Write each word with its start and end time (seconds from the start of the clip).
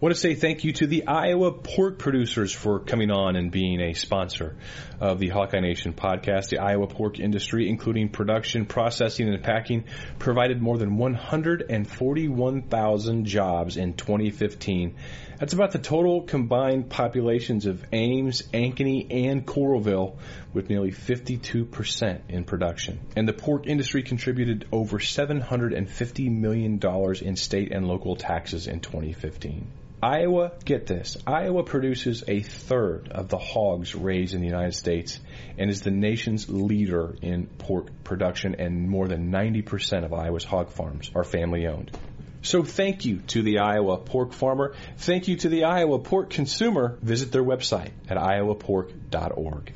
Want 0.00 0.14
to 0.14 0.18
say 0.18 0.34
thank 0.34 0.64
you 0.64 0.72
to 0.72 0.86
the 0.86 1.06
Iowa 1.08 1.52
pork 1.52 1.98
producers 1.98 2.54
for 2.54 2.80
coming 2.80 3.10
on 3.10 3.36
and 3.36 3.50
being 3.50 3.82
a 3.82 3.92
sponsor 3.92 4.56
of 4.98 5.18
the 5.18 5.28
Hawkeye 5.28 5.60
Nation 5.60 5.92
podcast. 5.92 6.48
The 6.48 6.60
Iowa 6.60 6.86
pork 6.86 7.20
industry, 7.20 7.68
including 7.68 8.08
production, 8.08 8.64
processing, 8.64 9.28
and 9.28 9.42
packing, 9.42 9.84
provided 10.18 10.62
more 10.62 10.78
than 10.78 10.96
141,000 10.96 13.26
jobs 13.26 13.76
in 13.76 13.92
2015. 13.92 14.94
That's 15.38 15.52
about 15.52 15.72
the 15.72 15.78
total 15.78 16.22
combined 16.22 16.88
populations 16.88 17.66
of 17.66 17.84
Ames, 17.92 18.40
Ankeny, 18.54 19.06
and 19.10 19.46
Coralville, 19.46 20.16
with 20.54 20.70
nearly 20.70 20.92
52% 20.92 22.20
in 22.30 22.44
production. 22.44 23.00
And 23.16 23.28
the 23.28 23.34
pork 23.34 23.66
industry 23.66 24.02
contributed 24.02 24.66
over 24.72 24.98
$750 24.98 26.34
million 26.34 26.80
in 27.20 27.36
state 27.36 27.70
and 27.70 27.86
local 27.86 28.16
taxes 28.16 28.66
in 28.66 28.80
2015. 28.80 29.70
Iowa, 30.02 30.52
get 30.64 30.86
this, 30.86 31.18
Iowa 31.26 31.62
produces 31.62 32.24
a 32.26 32.40
third 32.40 33.08
of 33.10 33.28
the 33.28 33.36
hogs 33.36 33.94
raised 33.94 34.32
in 34.32 34.40
the 34.40 34.46
United 34.46 34.74
States 34.74 35.20
and 35.58 35.68
is 35.68 35.82
the 35.82 35.90
nation's 35.90 36.48
leader 36.48 37.14
in 37.20 37.46
pork 37.46 37.88
production, 38.02 38.54
and 38.58 38.88
more 38.88 39.08
than 39.08 39.30
90% 39.30 40.06
of 40.06 40.14
Iowa's 40.14 40.44
hog 40.44 40.70
farms 40.70 41.10
are 41.14 41.22
family 41.22 41.66
owned. 41.66 41.90
So 42.40 42.62
thank 42.62 43.04
you 43.04 43.18
to 43.28 43.42
the 43.42 43.58
Iowa 43.58 43.98
pork 43.98 44.32
farmer. 44.32 44.74
Thank 44.96 45.28
you 45.28 45.36
to 45.36 45.50
the 45.50 45.64
Iowa 45.64 45.98
pork 45.98 46.30
consumer. 46.30 46.96
Visit 47.02 47.30
their 47.30 47.44
website 47.44 47.90
at 48.08 48.16
iowapork.org. 48.16 49.72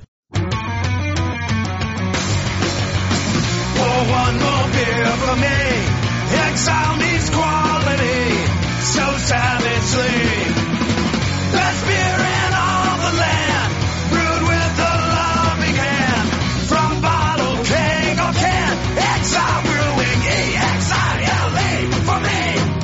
One 4.06 4.38
more 4.38 4.68
beer 4.72 5.06
for 5.20 5.36
me. 5.36 5.58
Exile 6.36 6.96
needs 6.96 7.28
quality 7.28 8.53
so 8.84 9.16
savagely. 9.16 10.20
Best 11.52 11.86
beer 11.86 12.20
in 12.20 12.50
all 12.52 12.96
the 13.00 13.12
land, 13.16 13.72
brewed 14.12 14.42
with 14.44 14.76
a 14.76 14.94
loving 15.16 15.76
hand. 15.76 16.28
From 16.68 17.00
bottle, 17.00 17.64
keg, 17.64 18.18
or 18.18 18.32
can, 18.32 18.72
Exile 18.98 19.62
Brewing, 19.64 20.20
E-X-I-L-E. 20.36 21.72
For 22.04 22.18
me, 22.20 22.40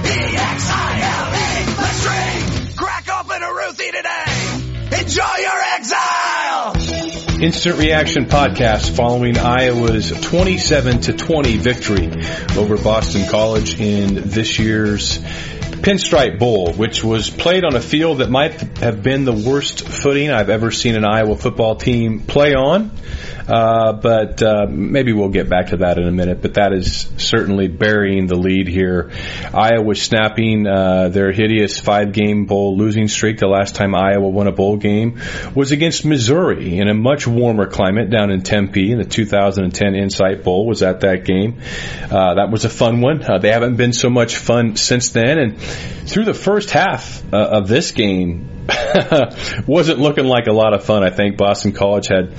E-X-I-L-E. 0.08 1.50
Let's 1.76 2.00
drink, 2.02 2.76
crack 2.76 3.06
open 3.20 3.42
a 3.42 3.52
Ruthie 3.52 3.90
today. 3.92 5.02
Enjoy 5.02 5.36
your 5.38 5.60
exile. 5.76 6.76
Instant 7.42 7.78
Reaction 7.78 8.24
Podcast 8.26 8.96
following 8.96 9.38
Iowa's 9.38 10.10
27 10.10 11.00
to 11.02 11.12
20 11.12 11.56
victory 11.58 12.10
over 12.56 12.76
Boston 12.76 13.28
College 13.28 13.78
in 13.80 14.28
this 14.28 14.58
year's 14.58 15.18
Pinstripe 15.82 16.38
Bowl, 16.38 16.72
which 16.74 17.02
was 17.02 17.30
played 17.30 17.64
on 17.64 17.74
a 17.74 17.80
field 17.80 18.18
that 18.18 18.30
might 18.30 18.60
have 18.78 19.02
been 19.02 19.24
the 19.24 19.32
worst 19.32 19.88
footing 19.88 20.30
I've 20.30 20.50
ever 20.50 20.70
seen 20.70 20.94
an 20.94 21.04
Iowa 21.04 21.36
football 21.36 21.76
team 21.76 22.20
play 22.20 22.54
on. 22.54 22.90
Uh, 23.50 23.92
but 23.94 24.40
uh, 24.42 24.66
maybe 24.68 25.12
we'll 25.12 25.30
get 25.30 25.48
back 25.48 25.68
to 25.68 25.78
that 25.78 25.98
in 25.98 26.06
a 26.06 26.12
minute. 26.12 26.40
But 26.40 26.54
that 26.54 26.72
is 26.72 27.08
certainly 27.16 27.66
burying 27.66 28.28
the 28.28 28.36
lead 28.36 28.68
here. 28.68 29.10
Iowa 29.52 29.94
snapping 29.96 30.68
uh, 30.68 31.08
their 31.08 31.32
hideous 31.32 31.80
five-game 31.80 32.46
bowl 32.46 32.76
losing 32.76 33.08
streak. 33.08 33.38
The 33.38 33.48
last 33.48 33.74
time 33.74 33.94
Iowa 33.94 34.28
won 34.28 34.46
a 34.46 34.52
bowl 34.52 34.76
game 34.76 35.20
was 35.54 35.72
against 35.72 36.04
Missouri 36.04 36.78
in 36.78 36.88
a 36.88 36.94
much 36.94 37.26
warmer 37.26 37.66
climate 37.66 38.10
down 38.10 38.30
in 38.30 38.42
Tempe. 38.42 38.92
In 38.92 38.98
the 38.98 39.04
2010 39.04 39.96
Insight 39.96 40.44
Bowl 40.44 40.66
was 40.66 40.82
at 40.84 41.00
that 41.00 41.24
game. 41.24 41.60
Uh, 42.08 42.34
that 42.34 42.50
was 42.50 42.64
a 42.64 42.70
fun 42.70 43.00
one. 43.00 43.22
Uh, 43.22 43.38
they 43.38 43.50
haven't 43.50 43.76
been 43.76 43.92
so 43.92 44.10
much 44.10 44.36
fun 44.36 44.76
since 44.76 45.10
then. 45.10 45.38
And 45.38 45.58
through 46.06 46.24
the 46.24 46.34
first 46.34 46.70
half 46.70 47.22
uh, 47.32 47.36
of 47.36 47.68
this 47.68 47.92
game, 47.92 48.66
wasn't 49.66 49.98
looking 49.98 50.24
like 50.24 50.46
a 50.46 50.52
lot 50.52 50.74
of 50.74 50.84
fun. 50.84 51.02
I 51.04 51.10
think 51.10 51.36
Boston 51.36 51.72
College 51.72 52.08
had 52.08 52.34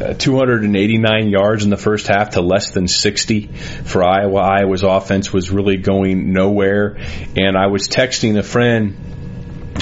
uh, 0.00 0.14
289 0.14 1.28
yards 1.28 1.64
in 1.64 1.70
the 1.70 1.76
first 1.76 2.06
half 2.06 2.30
to 2.30 2.40
less 2.40 2.70
than 2.72 2.88
60 2.88 3.46
for 3.46 4.04
Iowa. 4.04 4.40
Iowa's 4.40 4.82
offense 4.82 5.32
was 5.32 5.50
really 5.50 5.76
going 5.76 6.32
nowhere. 6.32 6.98
And 7.36 7.56
I 7.56 7.66
was 7.66 7.88
texting 7.88 8.38
a 8.38 8.42
friend 8.42 8.96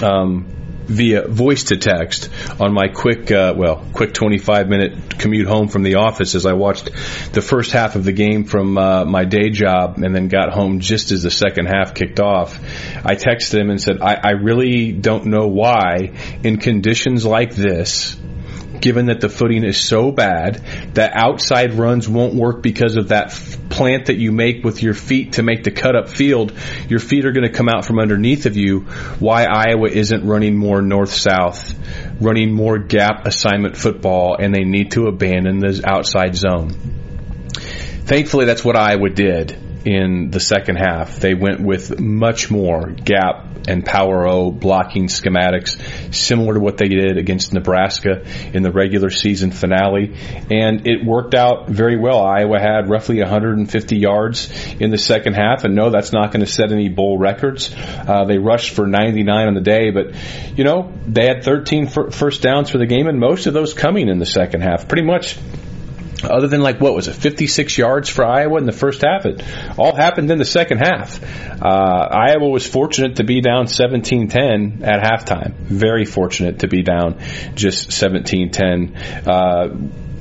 um, 0.03 0.60
via 0.91 1.27
voice 1.27 1.65
to 1.65 1.77
text 1.77 2.29
on 2.61 2.73
my 2.73 2.89
quick, 2.89 3.31
uh, 3.31 3.55
well, 3.57 3.87
quick 3.93 4.13
25 4.13 4.69
minute 4.69 5.19
commute 5.19 5.47
home 5.47 5.69
from 5.69 5.83
the 5.83 5.97
office 5.97 6.35
as 6.35 6.47
I 6.47 6.55
watched 6.55 6.91
the 7.33 7.41
first 7.41 7.71
half 7.71 7.95
of 7.95 8.05
the 8.05 8.13
game 8.13 8.45
from 8.45 8.77
uh, 8.77 9.05
my 9.05 9.25
day 9.25 9.51
job 9.51 9.99
and 9.99 10.15
then 10.15 10.29
got 10.29 10.53
home 10.53 10.81
just 10.81 11.13
as 11.13 11.23
the 11.23 11.31
second 11.31 11.67
half 11.67 11.95
kicked 11.95 12.21
off. 12.21 12.59
I 13.05 13.15
texted 13.15 13.61
him 13.61 13.71
and 13.71 13.81
said, 13.81 14.01
I, 14.01 14.15
I 14.15 14.31
really 14.33 14.93
don't 14.93 15.27
know 15.27 15.47
why 15.47 16.13
in 16.43 16.59
conditions 16.59 17.25
like 17.25 17.55
this, 17.55 18.20
given 18.81 19.07
that 19.07 19.21
the 19.21 19.29
footing 19.29 19.65
is 19.65 19.79
so 19.81 20.11
bad 20.11 20.63
that 20.95 21.13
outside 21.15 21.75
runs 21.75 22.09
won't 22.09 22.35
work 22.35 22.63
because 22.63 22.97
of 22.97 23.09
that 23.09 23.27
f- 23.27 23.69
plant 23.69 24.07
that 24.07 24.17
you 24.17 24.33
make 24.33 24.65
with 24.65 24.83
your 24.83 24.95
feet 24.95 25.35
to 25.35 25.43
make 25.43 25.65
the 25.65 25.71
cut 25.71 25.97
up 25.97 26.09
field. 26.09 26.53
Your 26.89 27.01
feet 27.01 27.25
are 27.25 27.33
going 27.33 27.47
to 27.47 27.53
come 27.53 27.69
out 27.69 27.85
from 27.85 27.99
underneath 27.99 28.47
of 28.47 28.57
you. 28.57 28.81
Why 29.19 29.45
Iowa 29.45 29.89
isn't 29.89 30.27
running 30.27 30.57
more 30.57 30.83
north 30.83 31.13
south, 31.13 31.75
running 32.21 32.53
more 32.53 32.79
gap 32.79 33.27
assignment 33.27 33.77
football, 33.77 34.37
and 34.39 34.55
they 34.55 34.65
need 34.65 34.93
to 34.93 35.07
abandon 35.07 35.59
the 35.59 35.83
outside 35.87 36.35
zone. 36.35 36.71
Thankfully, 38.05 38.47
that's 38.47 38.65
what 38.65 38.77
Iowa 38.77 39.11
did 39.11 39.53
in 39.85 40.31
the 40.31 40.41
second 40.41 40.77
half. 40.77 41.21
They 41.21 41.35
went 41.35 41.61
with 41.61 41.99
much 42.01 42.51
more 42.51 42.91
gap 42.91 43.50
and 43.71 43.85
power 43.85 44.27
O 44.27 44.51
blocking 44.51 45.07
schematics, 45.07 45.81
similar 46.13 46.55
to 46.55 46.61
what 46.61 46.77
they 46.77 46.89
did 46.89 47.17
against 47.19 47.53
Nebraska 47.53 48.25
in 48.53 48.63
the 48.63 48.73
regular 48.73 49.11
season 49.11 49.53
finale. 49.53 50.17
And 50.51 50.87
it 50.87 51.05
worked 51.05 51.35
out 51.35 51.69
very 51.69 51.97
well. 51.97 52.21
Iowa 52.21 52.59
had 52.59 52.91
roughly 52.91 53.21
150 53.21 53.97
yards 53.97 54.51
in 54.81 54.91
the 54.91 54.99
second 54.99 55.35
half. 55.35 55.65
And 55.65 55.75
no, 55.75 55.91
that's 55.91 56.13
not 56.13 56.33
going 56.33 56.45
to 56.45 56.51
set 56.51 56.73
any 56.73 56.89
bowl 56.89 57.17
records. 57.17 57.75
Uh, 57.77 58.25
they 58.25 58.39
rushed 58.39 58.75
for 58.75 58.87
99 58.87 59.47
on 59.47 59.55
the 59.55 59.61
day, 59.61 59.91
but, 59.91 60.15
you 60.57 60.65
know, 60.65 60.93
they 61.07 61.27
had 61.27 61.45
13 61.45 61.87
first 61.87 62.43
downs 62.43 62.71
for 62.71 62.79
the 62.79 62.87
game, 62.87 63.07
and 63.07 63.21
most 63.21 63.47
of 63.47 63.55
those 63.55 63.73
coming 63.73 64.09
in 64.09 64.19
the 64.19 64.27
second 64.27 64.63
half. 64.63 64.89
Pretty 64.89 65.07
much 65.07 65.39
other 66.25 66.49
than 66.49 66.61
like 66.61 66.81
what 66.81 66.95
was 66.95 67.09
it 67.09 67.15
56 67.15 67.79
yards 67.79 68.09
for 68.09 68.25
Iowa 68.25 68.59
in 68.59 68.67
the 68.67 68.73
first 68.73 69.03
half? 69.03 69.27
It 69.27 69.43
all 69.79 69.95
happened 69.95 70.31
in 70.31 70.39
the 70.39 70.45
second 70.45 70.79
half. 70.79 71.23
Uh, 71.63 71.67
Iowa 71.67 72.49
was 72.49 72.67
fortunate 72.67 73.17
to 73.17 73.25
be 73.25 73.41
down 73.41 73.67
17-10 73.67 74.83
at 74.83 75.03
halftime. 75.03 75.55
Very 75.55 76.05
fortunate 76.05 76.61
to 76.61 76.69
be 76.69 76.83
down 76.83 77.19
just 77.55 77.91
17-10 77.91 79.27
uh, 79.27 79.69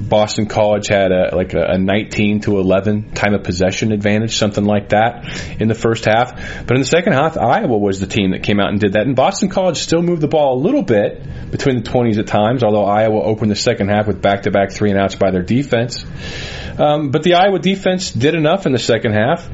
Boston 0.09 0.47
College 0.47 0.87
had 0.87 1.11
a, 1.11 1.35
like 1.35 1.53
a, 1.53 1.61
a 1.61 1.77
19 1.77 2.41
to 2.41 2.59
11 2.59 3.11
time 3.11 3.33
of 3.33 3.43
possession 3.43 3.91
advantage, 3.91 4.35
something 4.35 4.65
like 4.65 4.89
that 4.89 5.61
in 5.61 5.67
the 5.67 5.75
first 5.75 6.05
half. 6.05 6.33
But 6.65 6.75
in 6.75 6.81
the 6.81 6.87
second 6.87 7.13
half, 7.13 7.37
Iowa 7.37 7.77
was 7.77 7.99
the 7.99 8.07
team 8.07 8.31
that 8.31 8.43
came 8.43 8.59
out 8.59 8.69
and 8.69 8.79
did 8.79 8.93
that. 8.93 9.05
And 9.05 9.15
Boston 9.15 9.49
College 9.49 9.77
still 9.77 10.01
moved 10.01 10.21
the 10.21 10.27
ball 10.27 10.57
a 10.57 10.59
little 10.59 10.83
bit 10.83 11.51
between 11.51 11.83
the 11.83 11.89
20s 11.89 12.17
at 12.17 12.27
times, 12.27 12.63
although 12.63 12.85
Iowa 12.85 13.21
opened 13.21 13.51
the 13.51 13.55
second 13.55 13.89
half 13.89 14.07
with 14.07 14.21
back 14.21 14.43
to 14.43 14.51
back 14.51 14.71
three 14.71 14.89
and 14.89 14.99
outs 14.99 15.15
by 15.15 15.31
their 15.31 15.43
defense. 15.43 16.03
Um, 16.77 17.11
but 17.11 17.23
the 17.23 17.35
Iowa 17.35 17.59
defense 17.59 18.11
did 18.11 18.35
enough 18.35 18.65
in 18.65 18.71
the 18.71 18.79
second 18.79 19.13
half 19.13 19.47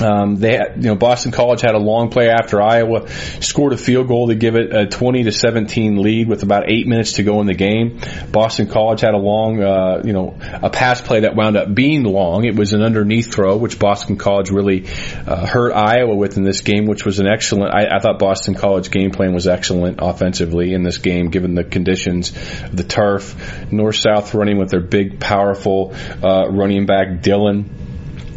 um, 0.00 0.36
they, 0.36 0.56
had, 0.56 0.76
you 0.76 0.84
know, 0.84 0.94
Boston 0.94 1.32
College 1.32 1.60
had 1.60 1.74
a 1.74 1.78
long 1.78 2.10
play 2.10 2.28
after 2.28 2.60
Iowa 2.60 3.08
scored 3.40 3.72
a 3.72 3.76
field 3.76 4.08
goal 4.08 4.28
to 4.28 4.34
give 4.34 4.56
it 4.56 4.74
a 4.74 4.86
20 4.86 5.24
to 5.24 5.32
17 5.32 5.96
lead 6.02 6.28
with 6.28 6.42
about 6.42 6.70
eight 6.70 6.86
minutes 6.86 7.14
to 7.14 7.22
go 7.22 7.40
in 7.40 7.46
the 7.46 7.54
game. 7.54 8.00
Boston 8.30 8.68
College 8.68 9.00
had 9.00 9.14
a 9.14 9.18
long, 9.18 9.62
uh, 9.62 10.02
you 10.04 10.12
know, 10.12 10.36
a 10.40 10.70
pass 10.70 11.00
play 11.00 11.20
that 11.20 11.34
wound 11.34 11.56
up 11.56 11.74
being 11.74 12.04
long. 12.04 12.44
It 12.44 12.56
was 12.56 12.72
an 12.72 12.82
underneath 12.82 13.32
throw, 13.32 13.56
which 13.56 13.78
Boston 13.78 14.16
College 14.16 14.50
really 14.50 14.86
uh, 15.26 15.46
hurt 15.46 15.72
Iowa 15.72 16.14
with 16.14 16.36
in 16.36 16.44
this 16.44 16.60
game, 16.60 16.86
which 16.86 17.04
was 17.04 17.18
an 17.18 17.26
excellent. 17.26 17.74
I, 17.74 17.96
I 17.96 18.00
thought 18.00 18.18
Boston 18.18 18.54
College 18.54 18.90
game 18.90 19.10
plan 19.10 19.32
was 19.32 19.46
excellent 19.46 19.98
offensively 20.00 20.72
in 20.74 20.82
this 20.82 20.98
game, 20.98 21.30
given 21.30 21.54
the 21.54 21.64
conditions 21.64 22.32
the 22.72 22.84
turf. 22.84 23.70
North 23.72 23.96
South 23.96 24.34
running 24.34 24.58
with 24.58 24.70
their 24.70 24.80
big, 24.80 25.20
powerful 25.20 25.94
uh, 26.22 26.48
running 26.50 26.86
back 26.86 27.22
Dillon 27.22 27.79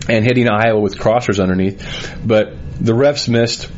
and 0.07 0.25
hitting 0.25 0.49
Iowa 0.49 0.79
with 0.79 0.97
crossers 0.97 1.41
underneath. 1.41 2.17
But 2.25 2.53
the 2.79 2.93
refs 2.93 3.29
missed 3.29 3.69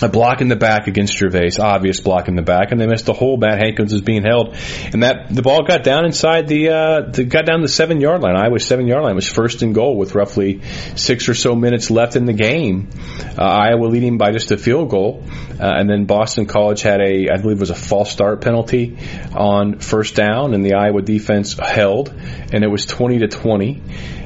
a 0.00 0.08
block 0.08 0.40
in 0.40 0.48
the 0.48 0.56
back 0.56 0.86
against 0.86 1.16
Gervase, 1.18 1.58
obvious 1.60 2.00
block 2.00 2.28
in 2.28 2.36
the 2.36 2.42
back, 2.42 2.72
and 2.72 2.80
they 2.80 2.86
missed 2.86 3.06
the 3.06 3.12
hole. 3.12 3.36
Matt 3.36 3.58
Hankins 3.58 3.92
was 3.92 4.02
being 4.02 4.22
held, 4.22 4.56
and 4.92 5.02
that 5.02 5.26
the 5.28 5.42
ball 5.42 5.64
got 5.64 5.82
down 5.82 6.04
inside 6.04 6.48
the, 6.48 6.68
uh, 6.70 7.00
the 7.10 7.24
got 7.24 7.46
down 7.46 7.62
the 7.62 7.68
seven 7.68 8.00
yard 8.00 8.22
line. 8.22 8.36
Iowa's 8.36 8.66
seven 8.66 8.86
yard 8.86 9.04
line 9.04 9.14
was 9.14 9.28
first 9.28 9.62
and 9.62 9.74
goal 9.74 9.96
with 9.96 10.14
roughly 10.14 10.62
six 10.96 11.28
or 11.28 11.34
so 11.34 11.54
minutes 11.54 11.90
left 11.90 12.16
in 12.16 12.24
the 12.24 12.32
game. 12.32 12.90
Uh, 13.38 13.42
Iowa 13.42 13.86
leading 13.86 14.18
by 14.18 14.32
just 14.32 14.50
a 14.50 14.56
field 14.56 14.90
goal, 14.90 15.24
uh, 15.60 15.72
and 15.76 15.88
then 15.88 16.06
Boston 16.06 16.46
College 16.46 16.82
had 16.82 17.00
a 17.00 17.28
I 17.32 17.36
believe 17.38 17.58
it 17.58 17.60
was 17.60 17.70
a 17.70 17.74
false 17.74 18.10
start 18.10 18.40
penalty 18.40 18.96
on 19.34 19.78
first 19.78 20.14
down, 20.14 20.54
and 20.54 20.64
the 20.64 20.74
Iowa 20.74 21.02
defense 21.02 21.56
held, 21.58 22.08
and 22.08 22.64
it 22.64 22.68
was 22.68 22.86
twenty 22.86 23.18
to 23.18 23.28
twenty. 23.28 23.82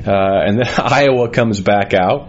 Uh, 0.07 0.41
and 0.47 0.59
then 0.59 0.67
Iowa 0.79 1.29
comes 1.31 1.61
back 1.61 1.93
out, 1.93 2.29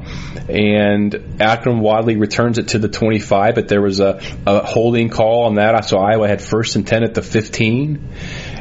and 0.49 1.11
Akrum 1.39 1.79
Wadley 1.79 2.17
returns 2.17 2.57
it 2.57 2.69
to 2.69 2.79
the 2.79 2.89
25, 2.89 3.26
but 3.29 3.68
there 3.68 3.81
was 3.81 4.00
a, 4.00 4.21
a 4.45 4.65
holding 4.65 5.09
call 5.09 5.45
on 5.45 5.56
that. 5.56 5.85
So 5.85 5.97
Iowa 5.97 6.27
had 6.27 6.41
first 6.41 6.75
and 6.75 6.85
10 6.85 7.03
at 7.03 7.13
the 7.13 7.21
15, 7.21 8.09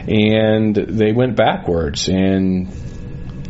and 0.09 0.75
they 0.75 1.13
went 1.13 1.37
backwards, 1.37 2.09
and 2.09 2.69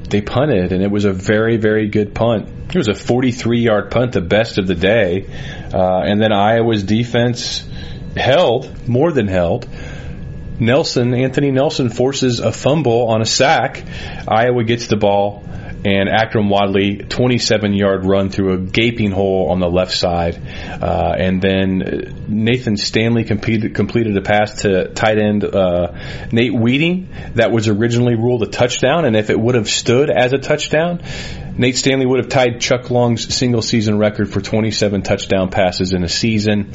they 0.08 0.20
punted, 0.20 0.72
and 0.72 0.82
it 0.82 0.90
was 0.90 1.04
a 1.04 1.12
very, 1.12 1.56
very 1.56 1.88
good 1.88 2.14
punt. 2.14 2.48
It 2.68 2.76
was 2.76 2.88
a 2.88 2.94
43 2.94 3.60
yard 3.60 3.90
punt, 3.90 4.12
the 4.12 4.20
best 4.20 4.58
of 4.58 4.66
the 4.66 4.74
day. 4.74 5.26
Uh, 5.72 6.00
and 6.00 6.20
then 6.20 6.32
Iowa's 6.32 6.82
defense 6.82 7.68
held, 8.16 8.88
more 8.88 9.12
than 9.12 9.28
held. 9.28 9.68
Nelson, 10.58 11.12
Anthony 11.12 11.50
Nelson 11.50 11.90
forces 11.90 12.40
a 12.40 12.50
fumble 12.50 13.08
on 13.08 13.20
a 13.20 13.26
sack. 13.26 13.84
Iowa 14.26 14.64
gets 14.64 14.86
the 14.86 14.96
ball 14.96 15.44
and 15.86 16.08
Akrum 16.08 16.50
Wadley 16.50 16.96
27 16.96 17.72
yard 17.72 18.04
run 18.04 18.28
through 18.28 18.54
a 18.54 18.58
gaping 18.58 19.12
hole 19.12 19.50
on 19.50 19.60
the 19.60 19.68
left 19.68 19.92
side, 19.92 20.36
uh, 20.82 21.14
and 21.16 21.40
then 21.40 22.24
Nathan 22.26 22.76
Stanley 22.76 23.22
completed 23.22 23.72
completed 23.76 24.16
a 24.16 24.20
pass 24.20 24.62
to 24.62 24.88
tight 24.94 25.18
end 25.18 25.44
uh, 25.44 25.92
Nate 26.32 26.52
Wieting 26.52 27.08
that 27.34 27.52
was 27.52 27.68
originally 27.68 28.16
ruled 28.16 28.42
a 28.42 28.48
touchdown, 28.48 29.04
and 29.04 29.14
if 29.14 29.30
it 29.30 29.38
would 29.38 29.54
have 29.54 29.68
stood 29.68 30.10
as 30.10 30.32
a 30.32 30.38
touchdown. 30.38 31.02
Nate 31.58 31.76
Stanley 31.76 32.04
would 32.04 32.18
have 32.18 32.28
tied 32.28 32.60
Chuck 32.60 32.90
Long's 32.90 33.34
single 33.34 33.62
season 33.62 33.96
record 33.96 34.30
for 34.30 34.42
27 34.42 35.00
touchdown 35.02 35.50
passes 35.50 35.94
in 35.94 36.02
a 36.04 36.08
season, 36.08 36.72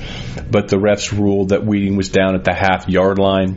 but 0.50 0.70
the 0.70 0.78
refs 0.78 1.12
ruled 1.16 1.50
that 1.50 1.64
Wieting 1.64 1.98
was 1.98 2.10
down 2.10 2.34
at 2.34 2.46
the 2.46 2.54
half 2.54 2.90
yard 2.90 3.20
line, 3.20 3.56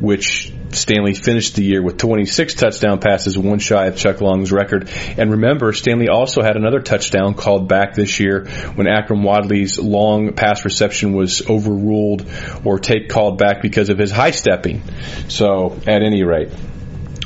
which 0.00 0.50
Stanley 0.72 1.14
finished 1.14 1.54
the 1.54 1.64
year 1.64 1.82
with 1.82 1.98
26 1.98 2.54
touchdown 2.54 2.98
passes, 2.98 3.36
one 3.38 3.58
shy 3.58 3.86
of 3.86 3.96
Chuck 3.96 4.20
Long's 4.20 4.52
record. 4.52 4.90
And 5.16 5.32
remember, 5.32 5.72
Stanley 5.72 6.08
also 6.08 6.42
had 6.42 6.56
another 6.56 6.80
touchdown 6.80 7.34
called 7.34 7.68
back 7.68 7.94
this 7.94 8.20
year 8.20 8.44
when 8.74 8.86
Akrum 8.86 9.22
Wadley's 9.22 9.78
long 9.78 10.34
pass 10.34 10.64
reception 10.64 11.12
was 11.12 11.48
overruled 11.48 12.26
or 12.64 12.78
take 12.78 13.08
called 13.08 13.38
back 13.38 13.62
because 13.62 13.88
of 13.88 13.98
his 13.98 14.10
high 14.10 14.32
stepping. 14.32 14.82
So, 15.28 15.78
at 15.86 16.02
any 16.02 16.22
rate, 16.22 16.50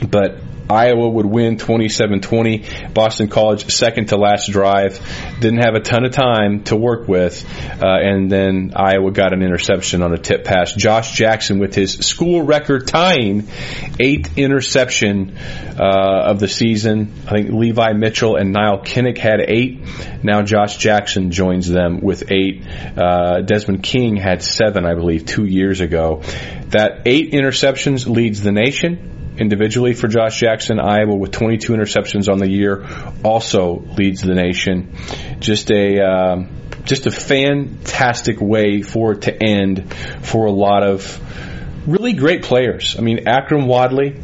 but 0.08 0.40
Iowa 0.72 1.08
would 1.08 1.26
win 1.26 1.56
27-20. 1.56 2.94
Boston 2.94 3.28
College 3.28 3.70
second 3.72 4.08
to 4.08 4.16
last 4.16 4.50
drive 4.50 4.98
didn't 5.40 5.64
have 5.64 5.74
a 5.74 5.80
ton 5.80 6.04
of 6.04 6.12
time 6.12 6.64
to 6.64 6.76
work 6.76 7.08
with, 7.08 7.44
uh, 7.82 7.86
and 7.86 8.30
then 8.30 8.72
Iowa 8.74 9.10
got 9.10 9.32
an 9.32 9.42
interception 9.42 10.02
on 10.02 10.12
a 10.12 10.18
tip 10.18 10.44
pass. 10.44 10.74
Josh 10.74 11.12
Jackson 11.12 11.58
with 11.58 11.74
his 11.74 11.92
school 11.92 12.42
record 12.42 12.86
tying 12.86 13.48
eighth 14.00 14.38
interception 14.38 15.36
uh, 15.78 16.30
of 16.30 16.40
the 16.40 16.48
season. 16.48 17.12
I 17.26 17.30
think 17.30 17.50
Levi 17.50 17.92
Mitchell 17.92 18.36
and 18.36 18.52
Nile 18.52 18.78
Kinnick 18.78 19.18
had 19.18 19.40
eight. 19.40 19.80
Now 20.22 20.42
Josh 20.42 20.76
Jackson 20.76 21.30
joins 21.30 21.68
them 21.68 22.00
with 22.00 22.30
eight. 22.30 22.64
Uh, 22.96 23.42
Desmond 23.42 23.82
King 23.82 24.16
had 24.16 24.42
seven, 24.42 24.86
I 24.86 24.94
believe, 24.94 25.26
two 25.26 25.44
years 25.44 25.80
ago. 25.80 26.22
That 26.68 27.02
eight 27.06 27.32
interceptions 27.32 28.08
leads 28.08 28.42
the 28.42 28.52
nation 28.52 29.11
individually 29.38 29.94
for 29.94 30.08
Josh 30.08 30.38
Jackson. 30.38 30.80
Iowa 30.80 31.14
with 31.14 31.32
22 31.32 31.72
interceptions 31.72 32.30
on 32.30 32.38
the 32.38 32.48
year 32.48 32.86
also 33.24 33.80
leads 33.96 34.22
the 34.22 34.34
nation. 34.34 34.96
Just 35.40 35.70
a 35.70 36.00
um, 36.00 36.48
just 36.84 37.06
a 37.06 37.10
fantastic 37.10 38.40
way 38.40 38.82
for 38.82 39.12
it 39.12 39.22
to 39.22 39.42
end 39.42 39.94
for 40.22 40.46
a 40.46 40.52
lot 40.52 40.82
of 40.82 41.20
really 41.86 42.12
great 42.12 42.42
players. 42.42 42.96
I 42.98 43.02
mean, 43.02 43.24
Akrum 43.24 43.66
Wadley. 43.66 44.20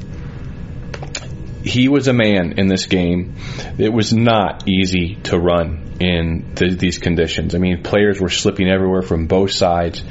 He 1.64 1.88
was 1.88 2.08
a 2.08 2.14
man 2.14 2.54
in 2.58 2.68
this 2.68 2.86
game. 2.86 3.34
It 3.78 3.92
was 3.92 4.12
not 4.12 4.66
easy 4.68 5.16
to 5.24 5.38
run 5.38 5.87
in 6.00 6.54
the, 6.54 6.74
these 6.74 6.98
conditions. 6.98 7.54
I 7.54 7.58
mean, 7.58 7.82
players 7.82 8.20
were 8.20 8.28
slipping 8.28 8.68
everywhere 8.68 9.02
from 9.02 9.26
both 9.26 9.50
sides. 9.50 10.02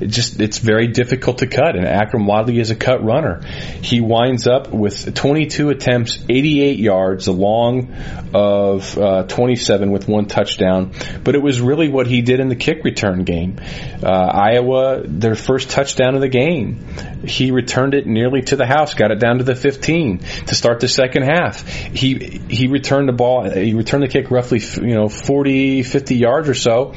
It 0.00 0.06
just 0.06 0.40
it's 0.40 0.58
very 0.58 0.88
difficult 0.88 1.38
to 1.38 1.46
cut. 1.46 1.76
And 1.76 1.84
Akrum 1.84 2.26
Wadley 2.26 2.58
is 2.58 2.70
a 2.70 2.76
cut 2.76 3.04
runner. 3.04 3.42
He 3.82 4.00
winds 4.00 4.46
up 4.46 4.72
with 4.72 5.14
22 5.14 5.70
attempts, 5.70 6.18
88 6.28 6.78
yards, 6.78 7.26
a 7.26 7.32
long 7.32 7.94
of 8.32 8.96
uh, 8.96 9.24
27 9.24 9.90
with 9.90 10.08
one 10.08 10.26
touchdown. 10.26 10.92
But 11.22 11.34
it 11.34 11.42
was 11.42 11.60
really 11.60 11.88
what 11.88 12.06
he 12.06 12.22
did 12.22 12.40
in 12.40 12.48
the 12.48 12.56
kick 12.56 12.82
return 12.84 13.24
game. 13.24 13.60
Uh, 14.02 14.08
Iowa, 14.08 15.02
their 15.04 15.34
first 15.34 15.70
touchdown 15.70 16.14
of 16.14 16.20
the 16.20 16.28
game, 16.28 16.86
he 17.26 17.50
returned 17.50 17.94
it 17.94 18.06
nearly 18.06 18.42
to 18.42 18.56
the 18.56 18.66
house, 18.66 18.94
got 18.94 19.10
it 19.10 19.20
down 19.20 19.38
to 19.38 19.44
the 19.44 19.54
15 19.54 20.18
to 20.18 20.54
start 20.54 20.80
the 20.80 20.88
second 20.88 21.24
half. 21.24 21.66
He 21.66 22.40
he 22.48 22.66
returned 22.66 23.08
the 23.08 23.12
ball. 23.12 23.50
He 23.50 23.74
returned 23.74 24.02
the 24.02 24.08
kick 24.08 24.30
roughly 24.30 24.60
you 24.60 24.94
know 24.94 25.08
40, 25.34 25.82
50 25.82 26.14
yards 26.14 26.48
or 26.48 26.54
so. 26.54 26.94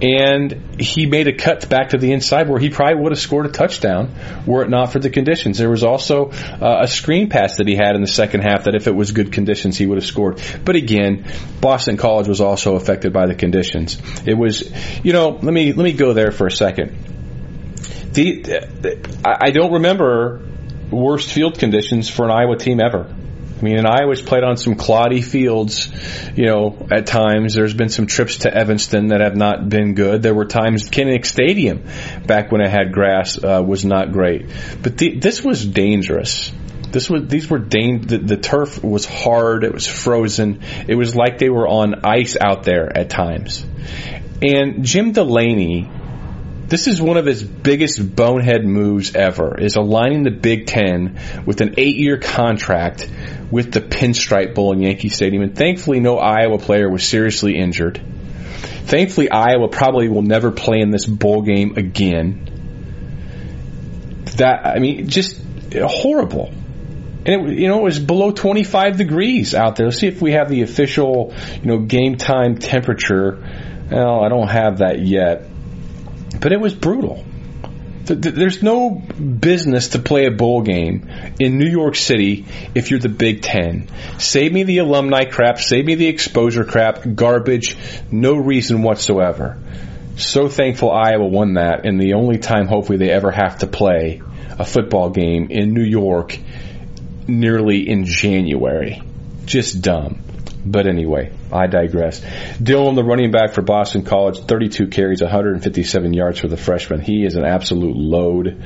And 0.00 0.80
he 0.80 1.04
made 1.04 1.28
a 1.28 1.34
cut 1.34 1.68
back 1.68 1.90
to 1.90 1.98
the 1.98 2.12
inside 2.12 2.48
where 2.48 2.58
he 2.58 2.70
probably 2.70 3.02
would 3.02 3.12
have 3.12 3.18
scored 3.18 3.44
a 3.44 3.50
touchdown 3.50 4.14
were 4.46 4.62
it 4.62 4.70
not 4.70 4.90
for 4.90 5.00
the 5.00 5.10
conditions. 5.10 5.58
There 5.58 5.68
was 5.68 5.84
also 5.84 6.30
uh, 6.30 6.78
a 6.80 6.88
screen 6.88 7.28
pass 7.28 7.58
that 7.58 7.68
he 7.68 7.76
had 7.76 7.94
in 7.94 8.00
the 8.00 8.08
second 8.08 8.40
half 8.40 8.64
that 8.64 8.74
if 8.74 8.86
it 8.86 8.94
was 8.94 9.12
good 9.12 9.32
conditions, 9.32 9.76
he 9.76 9.84
would 9.84 9.98
have 9.98 10.06
scored. 10.06 10.40
But 10.64 10.76
again, 10.76 11.26
Boston 11.60 11.98
College 11.98 12.26
was 12.26 12.40
also 12.40 12.74
affected 12.76 13.12
by 13.12 13.26
the 13.26 13.34
conditions. 13.34 13.98
It 14.26 14.34
was, 14.34 14.72
you 15.04 15.12
know, 15.12 15.28
let 15.28 15.52
me, 15.52 15.74
let 15.74 15.84
me 15.84 15.92
go 15.92 16.14
there 16.14 16.32
for 16.32 16.46
a 16.46 16.50
second. 16.50 16.96
The, 18.14 18.98
I 19.22 19.50
don't 19.50 19.74
remember 19.74 20.40
worst 20.90 21.30
field 21.30 21.58
conditions 21.58 22.08
for 22.08 22.24
an 22.24 22.30
Iowa 22.30 22.56
team 22.56 22.80
ever. 22.80 23.14
I 23.64 23.66
mean, 23.66 23.78
and 23.78 23.86
Iowa's 23.86 24.20
played 24.20 24.44
on 24.44 24.58
some 24.58 24.74
cloddy 24.74 25.24
fields, 25.24 25.90
you 26.36 26.44
know, 26.44 26.86
at 26.90 27.06
times. 27.06 27.54
There's 27.54 27.72
been 27.72 27.88
some 27.88 28.06
trips 28.06 28.38
to 28.40 28.54
Evanston 28.54 29.06
that 29.06 29.22
have 29.22 29.36
not 29.36 29.70
been 29.70 29.94
good. 29.94 30.20
There 30.20 30.34
were 30.34 30.44
times 30.44 30.90
Kinnick 30.90 31.24
Stadium, 31.24 31.82
back 32.26 32.52
when 32.52 32.60
it 32.60 32.68
had 32.68 32.92
grass, 32.92 33.42
uh, 33.42 33.64
was 33.66 33.82
not 33.82 34.12
great. 34.12 34.50
But 34.82 34.98
the, 34.98 35.18
this 35.18 35.42
was 35.42 35.64
dangerous. 35.64 36.52
This 36.90 37.08
was 37.08 37.26
these 37.28 37.48
were 37.48 37.58
dang, 37.58 38.02
the, 38.02 38.18
the 38.18 38.36
turf 38.36 38.84
was 38.84 39.06
hard. 39.06 39.64
It 39.64 39.72
was 39.72 39.86
frozen. 39.86 40.60
It 40.86 40.96
was 40.96 41.16
like 41.16 41.38
they 41.38 41.48
were 41.48 41.66
on 41.66 42.04
ice 42.04 42.36
out 42.38 42.64
there 42.64 42.94
at 42.94 43.08
times. 43.08 43.64
And 44.42 44.84
Jim 44.84 45.12
Delany 45.12 45.88
this 46.66 46.86
is 46.86 47.00
one 47.00 47.18
of 47.18 47.26
his 47.26 47.42
biggest 47.42 48.16
bonehead 48.16 48.64
moves 48.64 49.14
ever 49.14 49.60
is 49.60 49.76
aligning 49.76 50.22
the 50.22 50.30
Big 50.30 50.66
Ten 50.66 51.20
with 51.44 51.60
an 51.60 51.74
eight 51.76 51.96
year 51.96 52.16
contract 52.18 53.08
with 53.50 53.72
the 53.72 53.80
Pinstripe 53.80 54.54
Bowl 54.54 54.72
in 54.72 54.80
Yankee 54.80 55.08
Stadium. 55.08 55.42
And 55.42 55.56
thankfully, 55.56 56.00
no 56.00 56.18
Iowa 56.18 56.58
player 56.58 56.90
was 56.90 57.06
seriously 57.06 57.56
injured. 57.56 58.00
Thankfully, 58.84 59.30
Iowa 59.30 59.68
probably 59.68 60.08
will 60.08 60.22
never 60.22 60.50
play 60.50 60.80
in 60.80 60.90
this 60.90 61.06
bowl 61.06 61.42
game 61.42 61.76
again. 61.76 62.50
That, 64.36 64.66
I 64.66 64.78
mean, 64.78 65.08
just 65.08 65.40
horrible. 65.74 66.52
And 67.26 67.50
it, 67.50 67.58
you 67.58 67.68
know, 67.68 67.80
it 67.80 67.84
was 67.84 67.98
below 67.98 68.30
25 68.30 68.98
degrees 68.98 69.54
out 69.54 69.76
there. 69.76 69.86
Let's 69.86 69.98
see 69.98 70.08
if 70.08 70.20
we 70.20 70.32
have 70.32 70.50
the 70.50 70.62
official, 70.62 71.34
you 71.62 71.66
know, 71.66 71.78
game 71.78 72.16
time 72.16 72.58
temperature. 72.58 73.38
Well, 73.90 74.22
I 74.22 74.28
don't 74.28 74.48
have 74.48 74.78
that 74.78 75.00
yet. 75.00 75.46
But 76.40 76.52
it 76.52 76.60
was 76.60 76.74
brutal. 76.74 77.23
There's 78.06 78.62
no 78.62 78.90
business 78.90 79.88
to 79.88 79.98
play 79.98 80.26
a 80.26 80.30
bowl 80.30 80.62
game 80.62 81.08
in 81.40 81.58
New 81.58 81.68
York 81.68 81.96
City 81.96 82.44
if 82.74 82.90
you're 82.90 83.00
the 83.00 83.08
Big 83.08 83.42
Ten. 83.42 83.88
Save 84.18 84.52
me 84.52 84.62
the 84.64 84.78
alumni 84.78 85.24
crap, 85.24 85.58
save 85.58 85.86
me 85.86 85.94
the 85.94 86.06
exposure 86.06 86.64
crap, 86.64 87.00
garbage, 87.14 87.76
no 88.10 88.34
reason 88.34 88.82
whatsoever. 88.82 89.58
So 90.16 90.48
thankful 90.48 90.92
Iowa 90.92 91.26
won 91.26 91.54
that, 91.54 91.86
and 91.86 92.00
the 92.00 92.14
only 92.14 92.38
time 92.38 92.68
hopefully 92.68 92.98
they 92.98 93.10
ever 93.10 93.30
have 93.30 93.58
to 93.58 93.66
play 93.66 94.22
a 94.58 94.64
football 94.64 95.10
game 95.10 95.50
in 95.50 95.74
New 95.74 95.82
York 95.82 96.38
nearly 97.26 97.88
in 97.88 98.04
January. 98.04 99.02
Just 99.44 99.80
dumb. 99.82 100.22
But 100.66 100.86
anyway, 100.86 101.30
I 101.52 101.66
digress. 101.66 102.24
Dillon, 102.62 102.94
the 102.94 103.04
running 103.04 103.30
back 103.30 103.52
for 103.52 103.60
Boston 103.60 104.02
College, 104.02 104.40
32 104.40 104.88
carries, 104.88 105.20
157 105.20 106.14
yards 106.14 106.38
for 106.38 106.48
the 106.48 106.56
freshman. 106.56 107.00
He 107.00 107.24
is 107.24 107.34
an 107.34 107.44
absolute 107.44 107.96
load. 107.96 108.64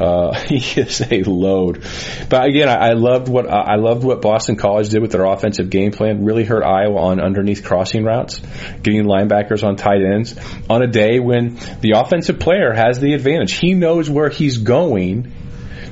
Uh, 0.00 0.32
he 0.48 0.80
is 0.80 1.02
a 1.02 1.22
load. 1.22 1.84
But 2.30 2.46
again, 2.46 2.68
I, 2.68 2.90
I 2.90 2.92
loved 2.94 3.28
what 3.28 3.46
I 3.48 3.76
loved 3.76 4.04
what 4.04 4.22
Boston 4.22 4.56
College 4.56 4.88
did 4.88 5.02
with 5.02 5.12
their 5.12 5.24
offensive 5.24 5.68
game 5.68 5.92
plan. 5.92 6.24
Really 6.24 6.44
hurt 6.44 6.64
Iowa 6.64 6.98
on 6.98 7.20
underneath 7.20 7.62
crossing 7.62 8.04
routes, 8.04 8.40
getting 8.82 9.04
linebackers 9.04 9.62
on 9.62 9.76
tight 9.76 10.02
ends 10.02 10.34
on 10.70 10.82
a 10.82 10.86
day 10.86 11.20
when 11.20 11.56
the 11.80 11.92
offensive 11.96 12.38
player 12.38 12.72
has 12.72 13.00
the 13.00 13.12
advantage. 13.12 13.52
He 13.52 13.74
knows 13.74 14.08
where 14.08 14.30
he's 14.30 14.58
going 14.58 15.32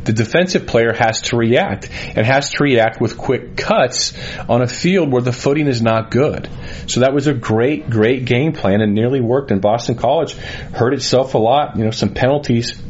the 0.04 0.12
defensive 0.12 0.66
player 0.66 0.92
has 0.92 1.22
to 1.22 1.36
react 1.36 1.88
and 1.90 2.26
has 2.26 2.50
to 2.52 2.62
react 2.62 3.00
with 3.00 3.16
quick 3.16 3.56
cuts 3.56 4.12
on 4.48 4.62
a 4.62 4.68
field 4.68 5.12
where 5.12 5.22
the 5.22 5.32
footing 5.32 5.66
is 5.66 5.80
not 5.80 6.10
good. 6.10 6.48
So 6.86 7.00
that 7.00 7.14
was 7.14 7.26
a 7.26 7.34
great, 7.34 7.88
great 7.88 8.24
game 8.24 8.52
plan 8.52 8.80
and 8.80 8.94
nearly 8.94 9.20
worked. 9.20 9.50
And 9.50 9.60
Boston 9.60 9.96
College 9.96 10.34
hurt 10.34 10.94
itself 10.94 11.34
a 11.34 11.38
lot. 11.38 11.76
You 11.76 11.84
know, 11.84 11.90
some 11.90 12.14
penalties 12.14 12.80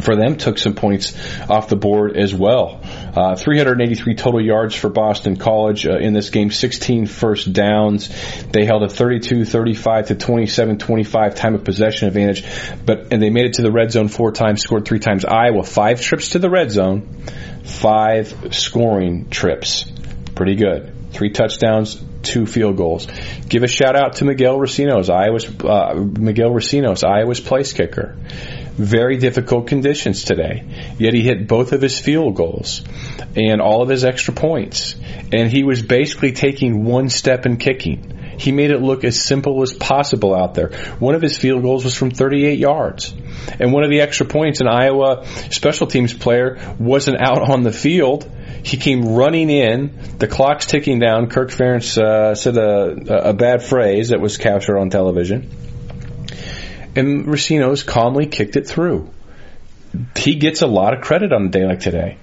for 0.00 0.16
them 0.16 0.36
took 0.36 0.58
some 0.58 0.74
points 0.74 1.14
off 1.48 1.68
the 1.68 1.76
board 1.76 2.16
as 2.16 2.34
well. 2.34 2.80
Uh, 3.14 3.36
383 3.36 4.14
total 4.14 4.40
yards 4.40 4.74
for 4.74 4.88
Boston 4.88 5.36
College 5.36 5.86
uh, 5.86 5.98
in 5.98 6.12
this 6.12 6.30
game, 6.30 6.50
16 6.50 7.06
first 7.06 7.52
downs. 7.52 8.08
They 8.52 8.64
held 8.64 8.84
a 8.84 8.88
32 8.88 9.44
35 9.44 10.08
to 10.08 10.14
27 10.14 10.78
25 10.78 11.34
time 11.34 11.54
of 11.54 11.64
possession 11.64 12.08
advantage, 12.08 12.44
but 12.84 13.12
and 13.12 13.20
they 13.20 13.30
made 13.30 13.46
it 13.46 13.54
to 13.54 13.62
the 13.62 13.72
red 13.72 13.90
zone 13.90 14.08
four 14.08 14.32
times, 14.32 14.62
scored 14.62 14.84
three 14.84 15.00
times. 15.00 15.24
Iowa, 15.24 15.64
five 15.64 16.00
trips 16.00 16.30
to 16.30 16.38
the 16.38 16.50
red 16.50 16.70
zone, 16.70 17.24
five 17.64 18.54
scoring 18.54 19.30
trips. 19.30 19.90
Pretty 20.34 20.54
good. 20.54 20.94
Three 21.10 21.30
touchdowns, 21.30 22.00
two 22.22 22.46
field 22.46 22.76
goals. 22.76 23.08
Give 23.48 23.62
a 23.62 23.66
shout 23.66 23.96
out 23.96 24.16
to 24.16 24.24
Miguel 24.24 24.58
Recinos, 24.58 25.10
Iowa's 25.10 25.46
uh, 25.64 25.94
Miguel 25.94 26.50
Recinos, 26.50 27.02
Iowa's 27.02 27.40
place 27.40 27.72
kicker 27.72 28.16
very 28.78 29.16
difficult 29.16 29.66
conditions 29.66 30.24
today. 30.24 30.64
Yet 30.98 31.12
he 31.12 31.22
hit 31.22 31.48
both 31.48 31.72
of 31.72 31.82
his 31.82 31.98
field 31.98 32.36
goals 32.36 32.82
and 33.36 33.60
all 33.60 33.82
of 33.82 33.88
his 33.88 34.04
extra 34.04 34.32
points. 34.32 34.94
And 35.32 35.50
he 35.50 35.64
was 35.64 35.82
basically 35.82 36.32
taking 36.32 36.84
one 36.84 37.08
step 37.08 37.44
and 37.44 37.58
kicking. 37.58 38.14
He 38.38 38.52
made 38.52 38.70
it 38.70 38.80
look 38.80 39.02
as 39.02 39.20
simple 39.20 39.62
as 39.62 39.72
possible 39.72 40.32
out 40.32 40.54
there. 40.54 40.70
One 41.00 41.16
of 41.16 41.22
his 41.22 41.36
field 41.36 41.62
goals 41.62 41.84
was 41.84 41.96
from 41.96 42.12
38 42.12 42.58
yards. 42.58 43.12
And 43.58 43.72
one 43.72 43.82
of 43.82 43.90
the 43.90 44.00
extra 44.00 44.26
points, 44.26 44.60
an 44.60 44.68
Iowa 44.68 45.26
special 45.50 45.88
teams 45.88 46.14
player 46.14 46.76
wasn't 46.78 47.20
out 47.20 47.42
on 47.50 47.64
the 47.64 47.72
field. 47.72 48.30
He 48.62 48.76
came 48.76 49.16
running 49.16 49.50
in. 49.50 49.98
The 50.18 50.28
clock's 50.28 50.66
ticking 50.66 51.00
down. 51.00 51.30
Kirk 51.30 51.50
Ferentz 51.50 52.00
uh, 52.00 52.36
said 52.36 52.56
a, 52.56 53.30
a 53.30 53.32
bad 53.32 53.64
phrase 53.64 54.10
that 54.10 54.20
was 54.20 54.36
captured 54.36 54.78
on 54.78 54.90
television 54.90 55.50
and 56.98 57.26
Recinos 57.26 57.86
calmly 57.86 58.26
kicked 58.26 58.56
it 58.56 58.66
through. 58.66 59.10
He 60.16 60.34
gets 60.34 60.62
a 60.62 60.66
lot 60.66 60.94
of 60.94 61.00
credit 61.00 61.32
on 61.32 61.46
a 61.46 61.48
day 61.48 61.64
like 61.64 61.80
today. 61.80 62.18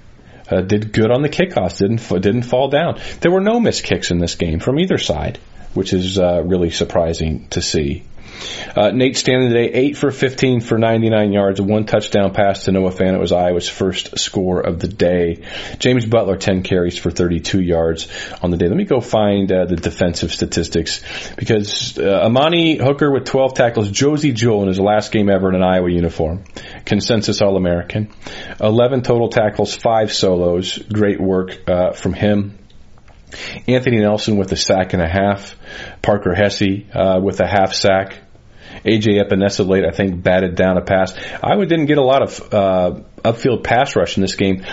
Uh, 0.49 0.61
did 0.61 0.93
good 0.93 1.09
on 1.09 1.23
the 1.23 1.29
kickoffs. 1.29 1.79
Didn't 1.79 2.07
didn't 2.21 2.43
fall 2.43 2.69
down. 2.69 2.99
There 3.21 3.31
were 3.31 3.41
no 3.41 3.59
missed 3.59 3.83
kicks 3.83 4.11
in 4.11 4.19
this 4.19 4.35
game 4.35 4.59
from 4.59 4.79
either 4.79 4.99
side, 4.99 5.39
which 5.73 5.93
is 5.93 6.19
uh, 6.19 6.43
really 6.43 6.69
surprising 6.69 7.47
to 7.49 7.61
see. 7.61 8.03
Uh, 8.75 8.91
Nate 8.91 9.17
Stanley 9.17 9.47
today, 9.49 9.71
8 9.71 9.97
for 9.97 10.11
15 10.11 10.61
for 10.61 10.77
99 10.77 11.31
yards, 11.31 11.61
one 11.61 11.85
touchdown 11.85 12.33
pass 12.33 12.65
to 12.65 12.71
Noah 12.71 12.91
Fant. 12.91 13.15
It 13.15 13.19
was 13.19 13.31
Iowa's 13.31 13.69
first 13.69 14.19
score 14.19 14.59
of 14.59 14.79
the 14.79 14.87
day. 14.87 15.43
James 15.79 16.05
Butler, 16.05 16.37
10 16.37 16.63
carries 16.63 16.97
for 16.97 17.11
32 17.11 17.61
yards 17.61 18.07
on 18.41 18.51
the 18.51 18.57
day. 18.57 18.67
Let 18.67 18.77
me 18.77 18.85
go 18.85 18.99
find 19.01 19.51
uh, 19.51 19.65
the 19.65 19.75
defensive 19.75 20.33
statistics 20.33 21.03
because 21.35 21.97
uh, 21.97 22.25
Amani 22.25 22.77
Hooker 22.77 23.11
with 23.11 23.25
12 23.25 23.53
tackles, 23.53 23.89
Josey 23.91 24.33
Jewell 24.33 24.63
in 24.63 24.67
his 24.67 24.79
last 24.79 25.11
game 25.11 25.29
ever 25.29 25.49
in 25.49 25.55
an 25.55 25.63
Iowa 25.63 25.89
uniform, 25.89 26.43
consensus 26.85 27.41
All 27.41 27.57
American, 27.57 28.11
11 28.59 29.03
total 29.03 29.29
tackles, 29.29 29.75
5 29.75 30.11
solos. 30.11 30.77
Great 30.77 31.21
work 31.21 31.69
uh, 31.69 31.93
from 31.93 32.13
him. 32.13 32.59
Anthony 33.67 33.99
Nelson 33.99 34.37
with 34.37 34.51
a 34.51 34.55
sack 34.55 34.93
and 34.93 35.01
a 35.01 35.07
half. 35.07 35.55
Parker 36.01 36.33
Hesse 36.33 36.83
uh, 36.93 37.19
with 37.21 37.39
a 37.39 37.47
half 37.47 37.73
sack. 37.73 38.17
AJ 38.85 39.23
Epenesa 39.23 39.67
late, 39.67 39.83
I 39.85 39.91
think, 39.91 40.21
batted 40.21 40.55
down 40.55 40.77
a 40.77 40.81
pass. 40.81 41.13
Iowa 41.43 41.65
didn't 41.65 41.87
get 41.87 41.97
a 41.97 42.03
lot 42.03 42.21
of 42.21 42.53
uh, 42.53 42.99
upfield 43.23 43.63
pass 43.63 43.95
rush 43.95 44.17
in 44.17 44.21
this 44.21 44.35
game, 44.35 44.63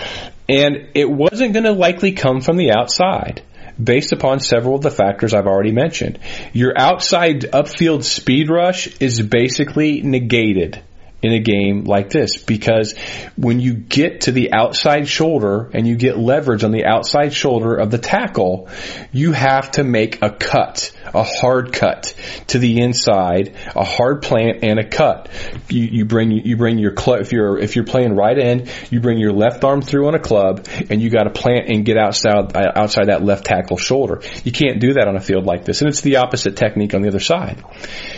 and 0.47 0.89
it 0.93 1.09
wasn't 1.09 1.53
going 1.53 1.65
to 1.65 1.71
likely 1.71 2.13
come 2.13 2.41
from 2.41 2.57
the 2.57 2.71
outside 2.71 3.41
based 3.81 4.11
upon 4.11 4.39
several 4.39 4.75
of 4.75 4.81
the 4.81 4.91
factors 4.91 5.33
I've 5.33 5.47
already 5.47 5.71
mentioned. 5.71 6.19
Your 6.53 6.73
outside 6.77 7.41
upfield 7.41 8.03
speed 8.03 8.49
rush 8.49 8.87
is 8.99 9.21
basically 9.21 10.01
negated 10.01 10.83
in 11.23 11.31
a 11.31 11.39
game 11.39 11.85
like 11.85 12.09
this 12.09 12.37
because 12.37 12.93
when 13.37 13.61
you 13.61 13.73
get 13.73 14.21
to 14.21 14.31
the 14.31 14.51
outside 14.51 15.07
shoulder 15.07 15.69
and 15.73 15.87
you 15.87 15.95
get 15.95 16.17
leverage 16.17 16.63
on 16.65 16.71
the 16.71 16.85
outside 16.85 17.33
shoulder 17.33 17.75
of 17.75 17.89
the 17.89 17.97
tackle, 17.97 18.67
you 19.13 19.31
have 19.31 19.71
to 19.71 19.83
make 19.83 20.21
a 20.21 20.29
cut, 20.29 20.91
a 21.13 21.23
hard 21.23 21.71
cut 21.71 22.13
to 22.47 22.59
the 22.59 22.81
inside, 22.81 23.55
a 23.73 23.85
hard 23.85 24.21
plant 24.21 24.63
and 24.63 24.79
a 24.79 24.87
cut. 24.87 25.29
You, 25.69 25.83
you 25.83 26.05
bring 26.05 26.31
you 26.31 26.57
bring 26.57 26.77
your 26.77 26.91
club 26.91 27.21
if 27.21 27.31
you're 27.31 27.57
if 27.57 27.77
you're 27.77 27.85
playing 27.85 28.15
right 28.15 28.37
end, 28.37 28.69
you 28.91 28.99
bring 28.99 29.17
your 29.17 29.31
left 29.31 29.63
arm 29.63 29.81
through 29.81 30.07
on 30.07 30.15
a 30.15 30.19
club 30.19 30.67
and 30.89 31.01
you 31.01 31.09
got 31.09 31.23
to 31.23 31.29
plant 31.29 31.69
and 31.69 31.85
get 31.85 31.97
outside 31.97 32.55
outside 32.55 33.07
that 33.07 33.23
left 33.23 33.45
tackle 33.45 33.77
shoulder. 33.77 34.21
You 34.43 34.51
can't 34.51 34.81
do 34.81 34.93
that 34.93 35.07
on 35.07 35.15
a 35.15 35.21
field 35.21 35.45
like 35.45 35.63
this, 35.63 35.81
and 35.81 35.89
it's 35.89 36.01
the 36.01 36.17
opposite 36.17 36.57
technique 36.57 36.93
on 36.93 37.01
the 37.01 37.07
other 37.07 37.21
side. 37.21 37.63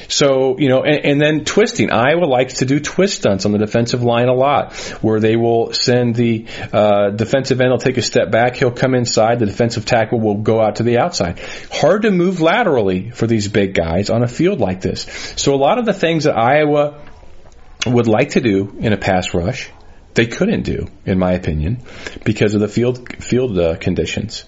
So 0.08 0.58
you 0.58 0.70
know, 0.70 0.84
and, 0.84 1.06
and 1.06 1.22
then 1.22 1.46
twisting. 1.46 1.92
Iowa 1.92 2.26
likes 2.26 2.56
to 2.56 2.66
do 2.66 2.80
twist 2.96 3.18
stunts 3.18 3.46
on 3.46 3.52
the 3.52 3.58
defensive 3.58 4.04
line 4.04 4.30
a 4.30 4.34
lot, 4.34 4.74
where 5.02 5.20
they 5.20 5.36
will 5.36 5.74
send 5.74 6.16
the 6.16 6.46
uh, 6.72 7.10
defensive 7.10 7.60
end 7.60 7.70
will 7.70 7.78
take 7.78 7.98
a 7.98 8.02
step 8.02 8.32
back, 8.32 8.56
he'll 8.56 8.72
come 8.72 8.96
inside, 8.96 9.40
the 9.40 9.46
defensive 9.46 9.86
tackle 9.86 10.20
will 10.20 10.36
go 10.36 10.62
out 10.62 10.78
to 10.78 10.84
the 10.84 10.98
outside. 10.98 11.40
Hard 11.72 12.04
to 12.04 12.12
move 12.12 12.40
laterally 12.40 13.12
for 13.12 13.28
these 13.28 13.50
big 13.50 13.74
guys 13.74 14.10
on 14.10 14.24
a 14.24 14.28
field 14.30 14.62
like 14.62 14.80
this. 14.80 15.02
So 15.36 15.54
a 15.54 15.58
lot 15.58 15.78
of 15.78 15.86
the 15.86 15.94
things 15.94 16.24
that 16.24 16.38
Iowa 16.38 17.04
would 17.86 18.08
like 18.08 18.30
to 18.32 18.40
do 18.40 18.74
in 18.80 18.94
a 18.94 18.98
pass 18.98 19.34
rush, 19.34 19.70
they 20.14 20.28
couldn't 20.28 20.64
do, 20.64 20.88
in 21.06 21.20
my 21.20 21.34
opinion, 21.34 21.82
because 22.24 22.54
of 22.54 22.62
the 22.62 22.70
field 22.70 23.22
field 23.22 23.60
uh, 23.60 23.76
conditions. 23.76 24.46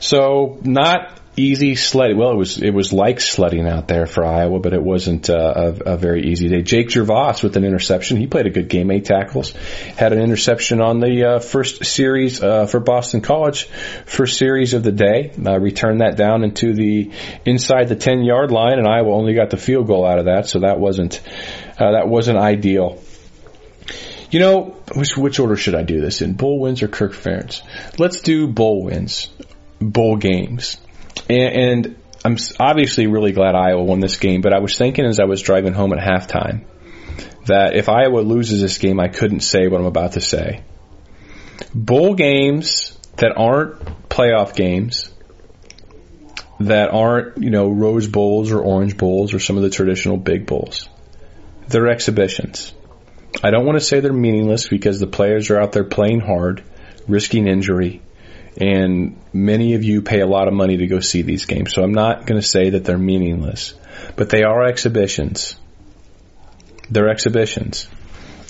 So 0.00 0.58
not 0.64 1.20
easy 1.36 1.74
sledding. 1.74 2.16
Well, 2.16 2.30
it 2.30 2.36
was 2.36 2.62
it 2.62 2.72
was 2.72 2.92
like 2.92 3.20
sledding 3.20 3.68
out 3.68 3.88
there 3.88 4.06
for 4.06 4.24
Iowa, 4.24 4.58
but 4.58 4.72
it 4.72 4.82
wasn't 4.82 5.28
uh, 5.28 5.74
a, 5.84 5.92
a, 5.92 5.96
very 5.96 6.30
easy 6.30 6.48
day. 6.48 6.62
Jake 6.62 6.88
Gervase 6.88 7.42
with 7.42 7.56
an 7.56 7.64
interception. 7.64 8.16
He 8.16 8.26
played 8.26 8.46
a 8.46 8.50
good 8.50 8.68
game, 8.68 8.90
eight 8.90 9.04
tackles. 9.04 9.50
Had 9.96 10.12
an 10.12 10.20
interception 10.20 10.80
on 10.80 11.00
the 11.00 11.24
uh, 11.24 11.38
first 11.38 11.84
series 11.84 12.42
uh, 12.42 12.66
for 12.66 12.80
Boston 12.80 13.20
College, 13.20 13.64
first 14.06 14.38
series 14.38 14.72
of 14.72 14.82
the 14.82 14.92
day. 14.92 15.32
Uh, 15.44 15.58
returned 15.60 16.00
that 16.00 16.16
down 16.16 16.42
into 16.42 16.72
the 16.72 17.12
inside 17.44 17.88
the 17.88 17.96
ten 17.96 18.24
yard 18.24 18.50
line, 18.50 18.78
and 18.78 18.88
Iowa 18.88 19.12
only 19.12 19.34
got 19.34 19.50
the 19.50 19.58
field 19.58 19.86
goal 19.86 20.06
out 20.06 20.18
of 20.18 20.24
that, 20.24 20.48
so 20.48 20.60
that 20.60 20.80
wasn't 20.80 21.20
uh, 21.78 21.92
that 21.92 22.08
wasn't 22.08 22.38
ideal. 22.38 23.02
You 24.28 24.40
know, 24.40 24.62
which, 24.94 25.16
which 25.16 25.38
order 25.38 25.56
should 25.56 25.76
I 25.76 25.82
do 25.82 26.00
this 26.00 26.20
in? 26.20 26.32
Bowl 26.32 26.58
wins 26.58 26.82
or 26.82 26.88
Kirk 26.88 27.12
Ferentz? 27.12 27.62
Let's 27.96 28.20
do 28.20 28.48
bowl 28.48 28.82
wins, 28.82 29.30
bowl 29.80 30.16
games. 30.16 30.78
And, 31.28 31.86
and 31.86 31.96
I'm 32.24 32.36
obviously 32.58 33.06
really 33.06 33.32
glad 33.32 33.54
Iowa 33.54 33.82
won 33.82 34.00
this 34.00 34.16
game, 34.16 34.40
but 34.40 34.52
I 34.52 34.58
was 34.58 34.76
thinking 34.76 35.04
as 35.04 35.20
I 35.20 35.24
was 35.24 35.42
driving 35.42 35.72
home 35.72 35.92
at 35.92 35.98
halftime 35.98 36.64
that 37.46 37.76
if 37.76 37.88
Iowa 37.88 38.20
loses 38.20 38.60
this 38.60 38.78
game, 38.78 39.00
I 39.00 39.08
couldn't 39.08 39.40
say 39.40 39.68
what 39.68 39.80
I'm 39.80 39.86
about 39.86 40.12
to 40.12 40.20
say. 40.20 40.64
Bowl 41.74 42.14
games 42.14 42.98
that 43.16 43.32
aren't 43.36 44.08
playoff 44.08 44.54
games, 44.54 45.10
that 46.60 46.90
aren't, 46.90 47.38
you 47.38 47.50
know, 47.50 47.68
Rose 47.68 48.06
Bowls 48.06 48.50
or 48.50 48.60
Orange 48.60 48.96
Bowls 48.96 49.34
or 49.34 49.38
some 49.38 49.56
of 49.56 49.62
the 49.62 49.70
traditional 49.70 50.16
big 50.16 50.46
bowls, 50.46 50.88
they're 51.68 51.88
exhibitions. 51.88 52.72
I 53.42 53.50
don't 53.50 53.66
want 53.66 53.78
to 53.78 53.84
say 53.84 54.00
they're 54.00 54.12
meaningless 54.12 54.68
because 54.68 54.98
the 54.98 55.06
players 55.06 55.50
are 55.50 55.60
out 55.60 55.72
there 55.72 55.84
playing 55.84 56.20
hard, 56.20 56.62
risking 57.06 57.46
injury, 57.46 58.02
and 58.58 59.16
many 59.32 59.74
of 59.74 59.84
you 59.84 60.02
pay 60.02 60.20
a 60.20 60.26
lot 60.26 60.48
of 60.48 60.54
money 60.54 60.78
to 60.78 60.86
go 60.86 61.00
see 61.00 61.22
these 61.22 61.44
games. 61.44 61.74
So 61.74 61.82
I'm 61.82 61.92
not 61.92 62.26
going 62.26 62.40
to 62.40 62.46
say 62.46 62.70
that 62.70 62.84
they're 62.84 62.98
meaningless, 62.98 63.74
but 64.16 64.30
they 64.30 64.42
are 64.42 64.64
exhibitions. 64.64 65.56
They're 66.90 67.08
exhibitions. 67.08 67.88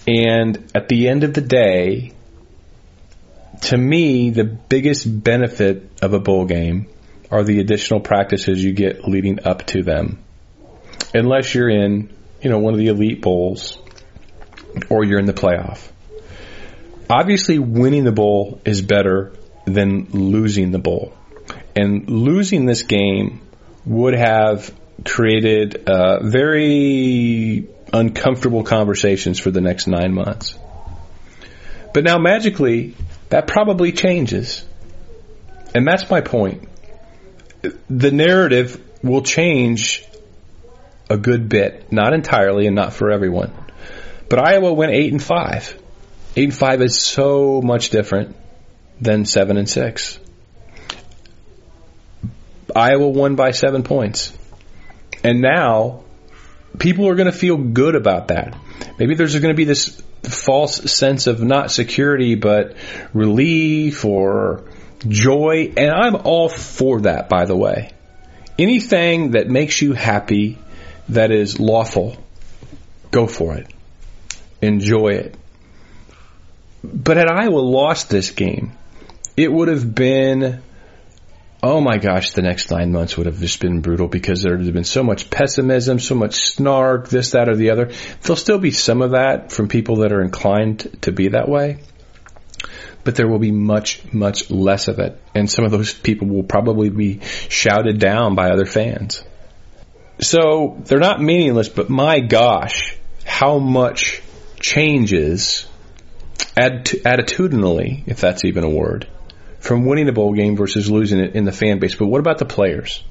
And 0.07 0.71
at 0.75 0.89
the 0.89 1.09
end 1.09 1.25
of 1.25 1.35
the 1.35 1.41
day, 1.41 2.13
to 3.63 3.77
me, 3.77 4.31
the 4.31 4.45
biggest 4.45 5.25
benefit 5.25 5.91
of 6.03 6.13
a 6.13 6.21
bowl 6.21 6.45
game 6.45 6.87
are 7.31 7.43
the 7.43 7.59
additional 7.59 8.01
practices 8.01 8.63
you 8.63 8.73
get 8.73 9.09
leading 9.09 9.45
up 9.45 9.67
to 9.67 9.83
them. 9.83 10.23
Unless 11.15 11.55
you're 11.55 11.71
in, 11.71 12.15
you 12.41 12.51
know, 12.51 12.59
one 12.59 12.75
of 12.75 12.79
the 12.79 12.89
elite 12.89 13.23
bowls 13.23 13.79
or 14.89 15.05
you're 15.05 15.19
in 15.19 15.27
the 15.27 15.33
playoff. 15.33 15.91
Obviously, 17.09 17.59
winning 17.59 18.05
the 18.05 18.13
bowl 18.13 18.61
is 18.65 18.83
better 18.83 19.33
than 19.67 20.07
losing 20.13 20.71
the 20.71 20.79
bowl. 20.79 21.13
And 21.75 22.09
losing 22.09 22.65
this 22.65 22.83
game 22.85 23.41
would 23.85 24.15
have 24.15 24.73
created 25.05 25.89
uh, 25.89 26.23
very 26.23 27.69
uncomfortable 27.93 28.63
conversations 28.63 29.39
for 29.39 29.51
the 29.51 29.61
next 29.61 29.87
nine 29.87 30.15
months. 30.15 30.59
But 31.93 32.05
now, 32.05 32.19
magically, 32.19 32.95
that 33.29 33.47
probably 33.47 33.93
changes. 33.93 34.65
And 35.75 35.87
that's 35.87 36.09
my 36.11 36.21
point. 36.21 36.69
The 37.91 38.11
narrative 38.11 38.83
will 39.03 39.23
change 39.23 40.05
a 41.11 41.17
good 41.17 41.49
bit, 41.49 41.93
not 41.93 42.13
entirely 42.13 42.67
and 42.67 42.75
not 42.75 42.93
for 42.93 43.11
everyone. 43.11 43.53
But 44.29 44.39
Iowa 44.41 44.73
went 44.73 44.93
8 44.93 45.13
and 45.13 45.23
5. 45.23 45.83
8 46.37 46.45
and 46.45 46.55
5 46.55 46.83
is 46.83 47.01
so 47.01 47.61
much 47.63 47.91
different 47.91 48.37
than 49.01 49.25
7 49.25 49.57
and 49.57 49.69
6. 49.69 50.19
Iowa 52.75 53.09
won 53.09 53.37
by 53.37 53.53
7 53.53 53.83
points. 53.83 54.37
And 55.23 55.41
now 55.41 56.05
people 56.79 57.09
are 57.09 57.15
going 57.15 57.31
to 57.31 57.37
feel 57.37 57.57
good 57.57 57.95
about 57.95 58.29
that. 58.29 58.57
Maybe 58.99 59.15
there's 59.15 59.39
going 59.39 59.55
to 59.55 59.57
be 59.57 59.65
this 59.65 60.01
false 60.23 60.93
sense 60.93 61.27
of 61.27 61.43
not 61.43 61.71
security, 61.71 62.35
but 62.35 62.77
relief 63.13 64.05
or 64.05 64.65
joy. 65.07 65.73
And 65.77 65.91
I'm 65.91 66.17
all 66.17 66.49
for 66.49 67.03
that, 67.03 67.29
by 67.29 67.45
the 67.45 67.57
way. 67.57 67.93
Anything 68.59 69.33
that 69.33 69.49
makes 69.49 69.81
you 69.83 69.93
happy, 69.93 70.59
that 71.11 71.31
is 71.31 71.61
lawful, 71.61 72.17
go 73.11 73.27
for 73.27 73.57
it. 73.57 73.67
Enjoy 74.63 75.09
it. 75.09 75.35
But 76.83 77.17
had 77.17 77.29
Iowa 77.29 77.59
lost 77.59 78.09
this 78.09 78.31
game, 78.31 78.73
it 79.37 79.53
would 79.53 79.69
have 79.69 79.95
been 79.95 80.63
oh 81.63 81.81
my 81.81 81.99
gosh, 81.99 82.33
the 82.33 82.43
next 82.43 82.71
nine 82.71 82.93
months 82.93 83.17
would 83.17 83.27
have 83.27 83.41
just 83.41 83.61
been 83.61 83.81
brutal 83.81 84.09
because 84.09 84.43
there 84.43 84.57
would 84.57 84.65
have 84.65 84.75
been 84.75 84.85
so 84.85 85.03
much 85.03 85.31
pessimism, 85.31 85.99
so 85.99 86.15
much 86.15 86.35
snark, 86.35 87.09
this, 87.09 87.33
that, 87.33 87.49
or 87.49 87.57
the 87.57 87.71
other. 87.71 87.91
There'll 88.23 88.37
still 88.37 88.59
be 88.59 88.71
some 88.71 89.03
of 89.03 89.13
that 89.13 89.53
from 89.53 89.69
people 89.69 89.97
that 89.97 90.13
are 90.13 90.23
inclined 90.23 90.99
to 91.03 91.13
be 91.13 91.29
that 91.29 91.49
way, 91.49 91.79
but 93.05 93.17
there 93.17 93.29
will 93.29 93.39
be 93.39 93.53
much, 93.53 94.13
much 94.13 94.51
less 94.51 94.89
of 94.89 94.99
it. 94.99 95.21
And 95.35 95.51
some 95.51 95.65
of 95.65 95.71
those 95.71 95.93
people 95.93 96.29
will 96.29 96.45
probably 96.45 96.91
be 96.91 97.21
shouted 97.49 97.99
down 97.99 98.35
by 98.35 98.51
other 98.51 98.67
fans. 98.67 99.25
So 100.21 100.81
they're 100.85 100.99
not 100.99 101.21
meaningless, 101.21 101.69
but 101.69 101.91
my 101.91 102.21
gosh, 102.21 102.97
how 103.25 103.59
much 103.59 104.23
changes 104.61 105.67
attitudinally, 106.57 108.05
if 108.07 108.21
that's 108.21 108.45
even 108.45 108.65
a 108.65 108.71
word, 108.71 109.07
from 109.61 109.85
winning 109.85 110.09
a 110.09 110.13
bowl 110.13 110.35
game 110.35 110.57
versus 110.57 110.91
losing 110.91 111.21
it 111.21 111.35
in 111.35 111.45
the 111.45 111.53
fan 111.53 111.79
base. 111.79 111.95
But 111.95 112.07
what 112.07 112.21
about 112.21 112.39
the 112.39 112.45
players? 112.45 113.03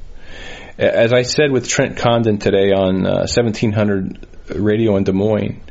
As 0.78 1.14
I 1.14 1.22
said 1.22 1.52
with 1.52 1.68
Trent 1.68 1.98
Condon 1.98 2.38
today 2.38 2.72
on 2.72 3.06
uh, 3.06 3.26
1700 3.28 4.28
radio 4.56 4.98
in 4.98 5.06
Des 5.06 5.14
Moines, 5.14 5.62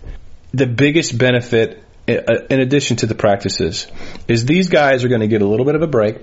the 0.53 0.67
biggest 0.67 1.19
benefit, 1.19 1.83
uh, 2.09 2.13
in 2.49 2.61
addition 2.61 2.97
to 2.99 3.07
the 3.07 3.15
practices, 3.15 3.87
is 4.29 4.47
these 4.47 4.69
guys 4.69 5.05
are 5.05 5.09
going 5.09 5.21
to 5.21 5.29
get 5.29 5.43
a 5.43 5.47
little 5.47 5.67
bit 5.67 5.75
of 5.75 5.83
a 5.83 5.87
break. 5.87 6.17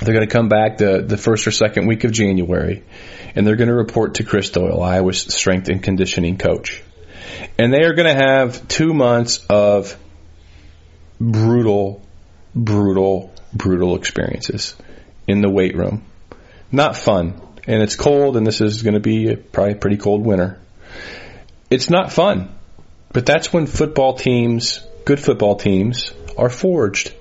They're 0.00 0.14
going 0.14 0.26
to 0.26 0.32
come 0.32 0.48
back 0.48 0.78
the, 0.78 1.02
the 1.02 1.16
first 1.16 1.46
or 1.46 1.50
second 1.50 1.86
week 1.86 2.04
of 2.04 2.12
January, 2.12 2.84
and 3.34 3.46
they're 3.46 3.56
going 3.56 3.68
to 3.68 3.74
report 3.74 4.14
to 4.14 4.24
Chris 4.24 4.50
Doyle, 4.50 4.80
Iowa's 4.80 5.20
strength 5.20 5.68
and 5.68 5.82
conditioning 5.82 6.38
coach. 6.38 6.82
And 7.58 7.72
they 7.72 7.82
are 7.82 7.94
going 7.94 8.06
to 8.06 8.24
have 8.24 8.66
two 8.68 8.94
months 8.94 9.44
of 9.50 9.98
brutal, 11.20 12.02
brutal 12.64 13.32
brutal 13.52 13.96
experiences 13.96 14.74
in 15.26 15.40
the 15.40 15.48
weight 15.48 15.76
room. 15.76 16.04
Not 16.70 16.96
fun. 16.96 17.40
And 17.66 17.82
it's 17.82 17.96
cold, 17.96 18.36
and 18.36 18.46
this 18.46 18.60
is 18.60 18.82
going 18.82 18.94
to 18.94 19.00
be 19.00 19.30
a, 19.30 19.36
probably 19.36 19.72
a 19.72 19.76
pretty 19.76 19.96
cold 19.98 20.24
winter. 20.24 20.58
It's 21.70 21.90
not 21.90 22.12
fun. 22.12 22.54
But 23.12 23.26
that's 23.26 23.52
when 23.52 23.66
football 23.66 24.14
teams, 24.14 24.80
good 25.04 25.20
football 25.20 25.56
teams, 25.56 26.12
are 26.36 26.50
forged, 26.50 27.12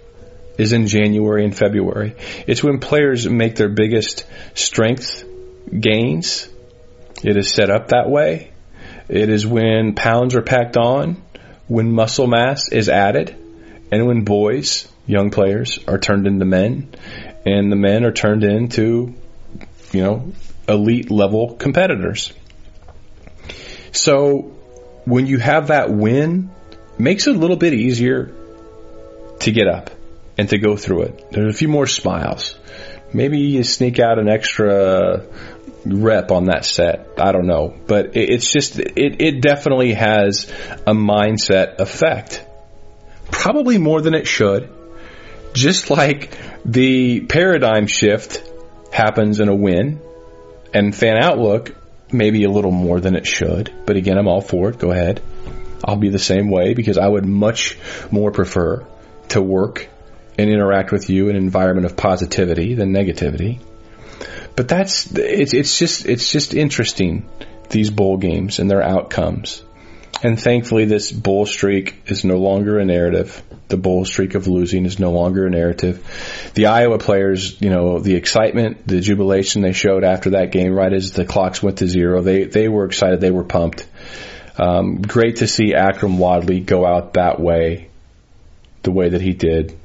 is 0.58 0.74
in 0.74 0.88
January 0.88 1.44
and 1.44 1.58
February. 1.58 2.16
It's 2.46 2.64
when 2.64 2.80
players 2.80 3.28
make 3.28 3.56
their 3.56 3.70
biggest 3.70 4.26
strength 4.54 5.24
gains. 5.78 6.48
It 7.24 7.38
is 7.38 7.50
set 7.52 7.70
up 7.70 7.90
that 7.90 8.10
way. 8.10 8.52
It 9.10 9.30
is 9.30 9.46
when 9.46 9.96
pounds 9.96 10.36
are 10.36 10.42
packed 10.42 10.78
on, 10.78 11.22
when 11.68 11.92
muscle 11.92 12.28
mass 12.28 12.70
is 12.70 12.90
added, 12.90 13.36
and 13.92 14.08
when 14.08 14.24
boys 14.24 14.88
young 15.08 15.32
players 15.32 15.80
are 15.88 15.98
turned 15.98 16.28
into 16.28 16.46
men, 16.46 16.94
and 17.46 17.72
the 17.72 17.76
men 17.76 18.04
are 18.04 18.12
turned 18.12 18.44
into, 18.44 19.16
you 19.92 20.04
know, 20.04 20.34
elite 20.68 21.10
level 21.10 21.56
competitors. 21.56 22.34
So 23.92 24.54
when 25.06 25.26
you 25.26 25.40
have 25.40 25.68
that 25.68 25.90
win, 25.90 26.52
makes 27.00 27.26
it 27.26 27.36
a 27.36 27.40
little 27.40 27.56
bit 27.56 27.74
easier 27.74 28.34
to 29.40 29.52
get 29.52 29.68
up 29.68 29.90
and 30.38 30.50
to 30.50 30.58
go 30.58 30.76
through 30.76 31.04
it. 31.04 31.32
There's 31.32 31.56
a 31.56 31.58
few 31.58 31.70
more 31.70 31.88
smiles. 31.88 32.58
Maybe 33.14 33.40
you 33.40 33.64
sneak 33.64 34.00
out 34.00 34.20
an 34.20 34.28
extra 34.28 35.26
rep 35.86 36.32
on 36.32 36.46
that 36.46 36.66
set. 36.66 37.08
I 37.18 37.32
don't 37.32 37.48
know, 37.48 37.74
but 37.88 38.18
it's 38.18 38.52
just 38.52 38.78
it, 38.78 39.22
it 39.22 39.42
definitely 39.42 39.94
has 39.94 40.52
a 40.86 40.94
mindset 40.94 41.80
effect. 41.80 42.46
Probably 43.32 43.78
more 43.78 44.02
than 44.02 44.14
it 44.14 44.28
should 44.28 44.77
just 45.58 45.90
like 45.90 46.38
the 46.64 47.22
paradigm 47.22 47.88
shift 47.88 48.44
happens 48.92 49.40
in 49.40 49.50
a 49.50 49.56
win 49.56 50.00
and 50.74 50.96
fan 50.96 51.18
outlook 51.18 51.76
maybe 52.12 52.44
a 52.44 52.50
little 52.50 52.72
more 52.72 53.00
than 53.00 53.16
it 53.16 53.26
should. 53.26 53.74
But 53.86 53.96
again, 53.98 54.18
I'm 54.18 54.28
all 54.28 54.42
for 54.42 54.70
it. 54.70 54.78
Go 54.78 54.92
ahead. 54.92 55.22
I'll 55.84 55.98
be 55.98 56.10
the 56.10 56.20
same 56.20 56.50
way 56.50 56.74
because 56.74 56.98
I 56.98 57.08
would 57.08 57.26
much 57.26 57.78
more 58.12 58.32
prefer 58.32 58.86
to 59.30 59.42
work 59.42 59.90
and 60.38 60.50
interact 60.50 60.92
with 60.92 61.10
you 61.10 61.30
in 61.30 61.36
an 61.36 61.44
environment 61.44 61.86
of 61.86 61.98
positivity 61.98 62.76
than 62.76 62.94
negativity. 62.94 63.60
But 64.56 64.68
that's 64.68 65.12
it's 65.16 65.54
it's 65.54 65.78
just 65.78 66.06
it's 66.06 66.32
just 66.32 66.54
interesting 66.54 67.30
these 67.70 67.92
bowl 67.92 68.18
games 68.18 68.60
and 68.60 68.70
their 68.70 68.82
outcomes. 68.82 69.64
And 70.24 70.40
thankfully, 70.42 70.86
this 70.86 71.12
bull 71.12 71.46
streak 71.46 72.02
is 72.08 72.26
no 72.26 72.38
longer 72.38 72.80
a 72.80 72.86
narrative. 72.86 73.44
The 73.68 73.78
bull 73.78 74.04
streak 74.06 74.34
of 74.34 74.48
losing 74.48 74.86
is 74.86 75.00
no 75.00 75.12
longer 75.12 75.46
a 75.46 75.50
narrative. 75.50 76.52
The 76.56 76.68
Iowa 76.68 76.98
players, 76.98 77.62
you 77.62 77.70
know, 77.70 78.00
the 78.00 78.16
excitement, 78.16 78.88
the 78.88 79.00
jubilation 79.00 79.62
they 79.62 79.74
showed 79.74 80.04
after 80.04 80.32
that 80.32 80.52
game, 80.52 80.74
right 80.74 80.92
as 80.92 81.12
the 81.12 81.26
clocks 81.26 81.62
went 81.62 81.80
to 81.80 81.88
zero, 81.88 82.22
they 82.22 82.46
they 82.46 82.68
were 82.68 82.86
excited, 82.86 83.22
they 83.22 83.32
were 83.32 83.44
pumped. 83.44 83.88
Um, 84.58 85.02
great 85.04 85.38
to 85.38 85.48
see 85.48 85.74
Akrum 85.74 86.18
Wadley 86.18 86.62
go 86.62 86.84
out 86.84 87.14
that 87.14 87.40
way, 87.40 87.90
the 88.82 88.92
way 88.92 89.10
that 89.10 89.22
he 89.22 89.34
did, 89.34 89.78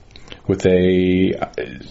with 0.46 0.64
a 0.64 1.50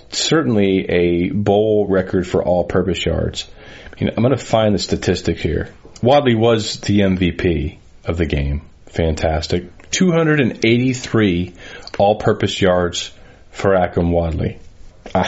certainly 0.09 0.89
a 0.89 1.29
bowl 1.29 1.85
record 1.87 2.25
for 2.25 2.43
all-purpose 2.43 3.05
yards. 3.05 3.47
I 3.85 4.03
mean, 4.03 4.13
I'm 4.17 4.23
going 4.23 4.35
to 4.35 4.43
find 4.43 4.73
the 4.73 4.79
statistic 4.79 5.37
here. 5.37 5.69
Wadley 6.01 6.33
was 6.33 6.79
the 6.79 7.01
MVP 7.01 7.77
of 8.05 8.17
the 8.17 8.25
game. 8.25 8.61
Fantastic. 8.87 9.89
283 9.91 11.53
all 11.97 12.15
purpose 12.15 12.61
yards 12.61 13.11
for 13.51 13.71
Akrum 13.71 14.11
Wadley. 14.11 14.59
the 15.03 15.25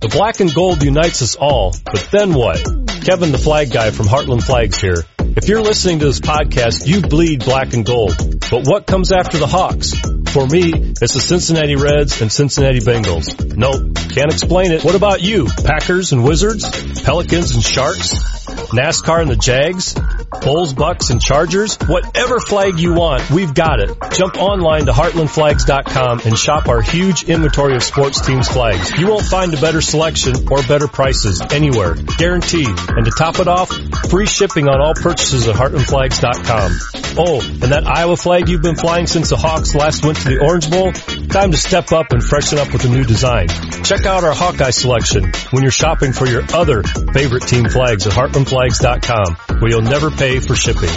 black 0.00 0.40
and 0.40 0.52
gold 0.52 0.82
unites 0.82 1.22
us 1.22 1.36
all, 1.36 1.74
but 1.84 2.08
then 2.10 2.34
what? 2.34 2.62
Kevin 3.04 3.32
the 3.32 3.38
flag 3.38 3.70
guy 3.70 3.90
from 3.90 4.06
Heartland 4.06 4.42
Flags 4.42 4.78
here. 4.78 5.04
If 5.18 5.48
you're 5.48 5.62
listening 5.62 5.98
to 5.98 6.06
this 6.06 6.20
podcast, 6.20 6.86
you 6.86 7.00
bleed 7.00 7.44
black 7.44 7.74
and 7.74 7.84
gold. 7.84 8.16
But 8.50 8.66
what 8.66 8.86
comes 8.86 9.12
after 9.12 9.38
the 9.38 9.46
Hawks? 9.46 9.92
For 10.30 10.46
me, 10.46 10.72
it's 11.00 11.14
the 11.14 11.20
Cincinnati 11.20 11.76
Reds 11.76 12.20
and 12.20 12.30
Cincinnati 12.30 12.80
Bengals. 12.80 13.56
Nope, 13.56 13.94
can't 14.14 14.32
explain 14.32 14.72
it. 14.72 14.84
What 14.84 14.94
about 14.94 15.22
you? 15.22 15.46
Packers 15.46 16.12
and 16.12 16.24
Wizards? 16.24 17.02
Pelicans 17.02 17.54
and 17.54 17.64
Sharks? 17.64 18.33
NASCAR 18.74 19.20
and 19.20 19.30
the 19.30 19.36
Jags, 19.36 19.94
Bulls, 20.42 20.74
Bucks, 20.74 21.10
and 21.10 21.20
Chargers, 21.20 21.76
whatever 21.86 22.40
flag 22.40 22.78
you 22.78 22.94
want, 22.94 23.30
we've 23.30 23.54
got 23.54 23.80
it. 23.80 23.90
Jump 24.12 24.36
online 24.36 24.86
to 24.86 24.92
heartlandflags.com 24.92 26.20
and 26.24 26.38
shop 26.38 26.68
our 26.68 26.82
huge 26.82 27.24
inventory 27.24 27.76
of 27.76 27.82
sports 27.82 28.20
teams 28.20 28.48
flags. 28.48 28.90
You 28.98 29.08
won't 29.08 29.24
find 29.24 29.52
a 29.54 29.60
better 29.60 29.80
selection 29.80 30.34
or 30.50 30.62
better 30.62 30.88
prices 30.88 31.40
anywhere, 31.50 31.94
guaranteed. 31.94 32.68
And 32.68 33.04
to 33.04 33.12
top 33.16 33.38
it 33.38 33.48
off, 33.48 33.70
free 34.10 34.26
shipping 34.26 34.68
on 34.68 34.80
all 34.80 34.94
purchases 34.94 35.46
at 35.48 35.54
heartlandflags.com. 35.54 36.72
Oh, 37.16 37.40
and 37.40 37.72
that 37.72 37.86
Iowa 37.86 38.16
flag 38.16 38.48
you've 38.48 38.62
been 38.62 38.76
flying 38.76 39.06
since 39.06 39.30
the 39.30 39.36
Hawks 39.36 39.74
last 39.74 40.04
went 40.04 40.18
to 40.18 40.28
the 40.28 40.44
Orange 40.44 40.70
Bowl? 40.70 40.92
Time 41.34 41.50
to 41.50 41.56
step 41.56 41.90
up 41.90 42.12
and 42.12 42.22
freshen 42.22 42.58
up 42.58 42.72
with 42.72 42.84
a 42.84 42.88
new 42.88 43.02
design. 43.02 43.48
Check 43.82 44.06
out 44.06 44.22
our 44.22 44.32
Hawkeye 44.32 44.70
selection 44.70 45.32
when 45.50 45.64
you're 45.64 45.72
shopping 45.72 46.12
for 46.12 46.28
your 46.28 46.44
other 46.54 46.84
favorite 46.84 47.42
team 47.42 47.68
flags 47.68 48.06
at 48.06 48.12
heartlandflags.com, 48.12 49.58
where 49.58 49.68
you'll 49.68 49.82
never 49.82 50.12
pay 50.12 50.38
for 50.38 50.54
shipping. 50.54 50.90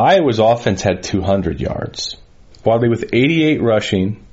Iowa's 0.00 0.40
offense 0.40 0.82
had 0.82 1.04
200 1.04 1.60
yards. 1.60 2.16
Wadley 2.64 2.88
with 2.88 3.10
88 3.12 3.62
rushing 3.62 4.26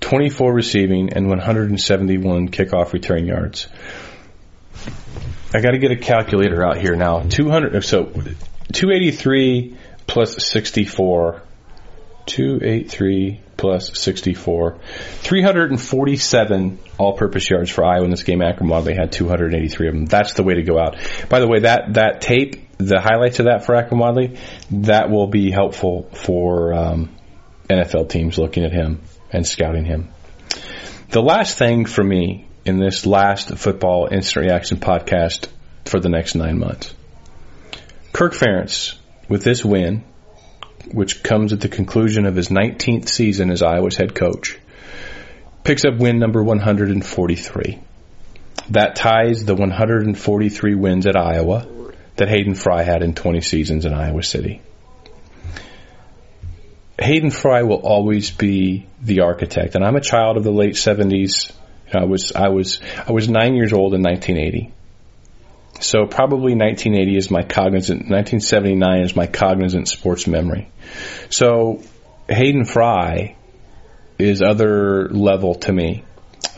24 0.00 0.52
receiving, 0.52 1.12
and 1.12 1.28
171 1.28 2.48
kickoff 2.48 2.92
return 2.92 3.26
yards. 3.26 3.68
I 5.54 5.60
got 5.60 5.70
to 5.70 5.78
get 5.78 5.92
a 5.92 5.96
calculator 5.96 6.66
out 6.66 6.78
here 6.78 6.96
now. 6.96 7.20
200, 7.20 7.84
so 7.84 8.04
283 8.04 9.76
plus 10.08 10.44
64. 10.44 11.42
283 12.26 13.40
plus 13.56 13.98
64. 13.98 14.78
347 15.18 16.78
all-purpose 16.98 17.48
yards 17.48 17.70
for 17.70 17.84
Iowa 17.84 18.04
in 18.04 18.10
this 18.10 18.22
game. 18.22 18.40
Akrum 18.40 18.68
Wadley 18.68 18.94
had 18.94 19.12
283 19.12 19.88
of 19.88 19.94
them. 19.94 20.06
That's 20.06 20.34
the 20.34 20.42
way 20.42 20.54
to 20.54 20.62
go 20.62 20.78
out. 20.78 20.96
By 21.28 21.40
the 21.40 21.48
way, 21.48 21.60
that, 21.60 21.94
that 21.94 22.20
tape, 22.20 22.76
the 22.78 23.00
highlights 23.00 23.38
of 23.38 23.46
that 23.46 23.64
for 23.64 23.74
Akrum 23.74 23.98
Wadley, 23.98 24.38
that 24.70 25.10
will 25.10 25.28
be 25.28 25.50
helpful 25.50 26.10
for 26.12 26.74
um, 26.74 27.14
NFL 27.70 28.10
teams 28.10 28.38
looking 28.38 28.64
at 28.64 28.72
him 28.72 29.02
and 29.32 29.46
scouting 29.46 29.84
him. 29.84 30.08
The 31.10 31.22
last 31.22 31.56
thing 31.56 31.86
for 31.86 32.02
me 32.02 32.46
in 32.64 32.78
this 32.78 33.06
last 33.06 33.56
football 33.56 34.08
instant 34.10 34.46
reaction 34.46 34.78
podcast 34.78 35.48
for 35.84 36.00
the 36.00 36.08
next 36.08 36.34
nine 36.34 36.58
months. 36.58 36.92
Kirk 38.12 38.34
Ferentz, 38.34 38.96
with 39.28 39.44
this 39.44 39.64
win, 39.64 40.04
which 40.92 41.22
comes 41.22 41.52
at 41.52 41.60
the 41.60 41.68
conclusion 41.68 42.26
of 42.26 42.36
his 42.36 42.48
19th 42.48 43.08
season 43.08 43.50
as 43.50 43.62
Iowa's 43.62 43.96
head 43.96 44.14
coach, 44.14 44.58
picks 45.64 45.84
up 45.84 45.98
win 45.98 46.18
number 46.18 46.42
143. 46.42 47.78
That 48.70 48.96
ties 48.96 49.44
the 49.44 49.54
143 49.54 50.74
wins 50.74 51.06
at 51.06 51.16
Iowa 51.16 51.66
that 52.16 52.28
Hayden 52.28 52.54
Fry 52.54 52.82
had 52.82 53.02
in 53.02 53.14
20 53.14 53.40
seasons 53.40 53.84
in 53.84 53.92
Iowa 53.92 54.22
City. 54.22 54.62
Hayden 56.98 57.30
Fry 57.30 57.62
will 57.62 57.76
always 57.76 58.30
be 58.30 58.86
the 59.02 59.20
architect, 59.20 59.74
and 59.74 59.84
I'm 59.84 59.96
a 59.96 60.00
child 60.00 60.38
of 60.38 60.44
the 60.44 60.50
late 60.50 60.74
70s. 60.74 61.52
I 61.92 62.04
was 62.04 62.32
I 62.32 62.48
was 62.48 62.80
I 63.06 63.12
was 63.12 63.28
nine 63.28 63.54
years 63.54 63.72
old 63.72 63.94
in 63.94 64.02
1980. 64.02 64.72
So 65.80 66.06
probably 66.06 66.54
1980 66.54 67.16
is 67.16 67.30
my 67.30 67.42
cognizant, 67.42 68.08
1979 68.08 69.02
is 69.02 69.16
my 69.16 69.26
cognizant 69.26 69.88
sports 69.88 70.26
memory. 70.26 70.70
So 71.28 71.82
Hayden 72.28 72.64
Fry 72.64 73.36
is 74.18 74.42
other 74.42 75.08
level 75.08 75.56
to 75.56 75.72
me. 75.72 76.04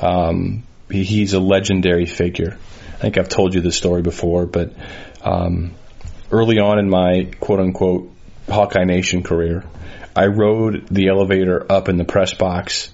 Um, 0.01 0.63
he, 0.91 1.05
he's 1.05 1.35
a 1.35 1.41
legendary 1.41 2.07
figure. 2.07 2.57
I 2.95 3.01
think 3.01 3.19
I've 3.19 3.29
told 3.29 3.55
you 3.55 3.61
this 3.61 3.77
story 3.77 4.03
before, 4.03 4.47
but 4.47 4.73
um, 5.23 5.75
early 6.31 6.59
on 6.59 6.79
in 6.79 6.89
my 6.89 7.31
quote 7.41 7.61
unquote 7.61 8.11
Hawkeye 8.49 8.85
Nation 8.85 9.23
career, 9.23 9.65
I 10.15 10.27
rode 10.27 10.89
the 10.89 11.09
elevator 11.09 11.71
up 11.71 11.89
in 11.89 11.97
the 11.97 12.05
press 12.05 12.35
box, 12.35 12.91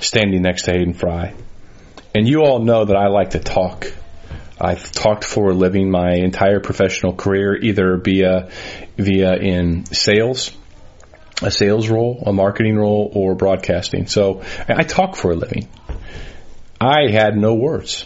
standing 0.00 0.42
next 0.42 0.62
to 0.64 0.72
Hayden 0.72 0.94
Fry. 0.94 1.34
And 2.14 2.26
you 2.26 2.42
all 2.42 2.60
know 2.60 2.84
that 2.84 2.96
I 2.96 3.08
like 3.08 3.30
to 3.30 3.40
talk 3.40 3.92
I've 4.60 4.90
talked 4.92 5.24
for 5.24 5.50
a 5.50 5.54
living 5.54 5.90
my 5.90 6.14
entire 6.14 6.60
professional 6.60 7.14
career, 7.14 7.56
either 7.56 7.96
via 7.96 8.50
via 8.96 9.36
in 9.36 9.86
sales, 9.86 10.52
a 11.42 11.50
sales 11.50 11.88
role, 11.88 12.22
a 12.26 12.32
marketing 12.32 12.76
role, 12.76 13.10
or 13.14 13.34
broadcasting. 13.34 14.06
So 14.06 14.42
I 14.68 14.82
talk 14.82 15.16
for 15.16 15.32
a 15.32 15.36
living. 15.36 15.68
I 16.80 17.10
had 17.10 17.36
no 17.36 17.54
words. 17.54 18.04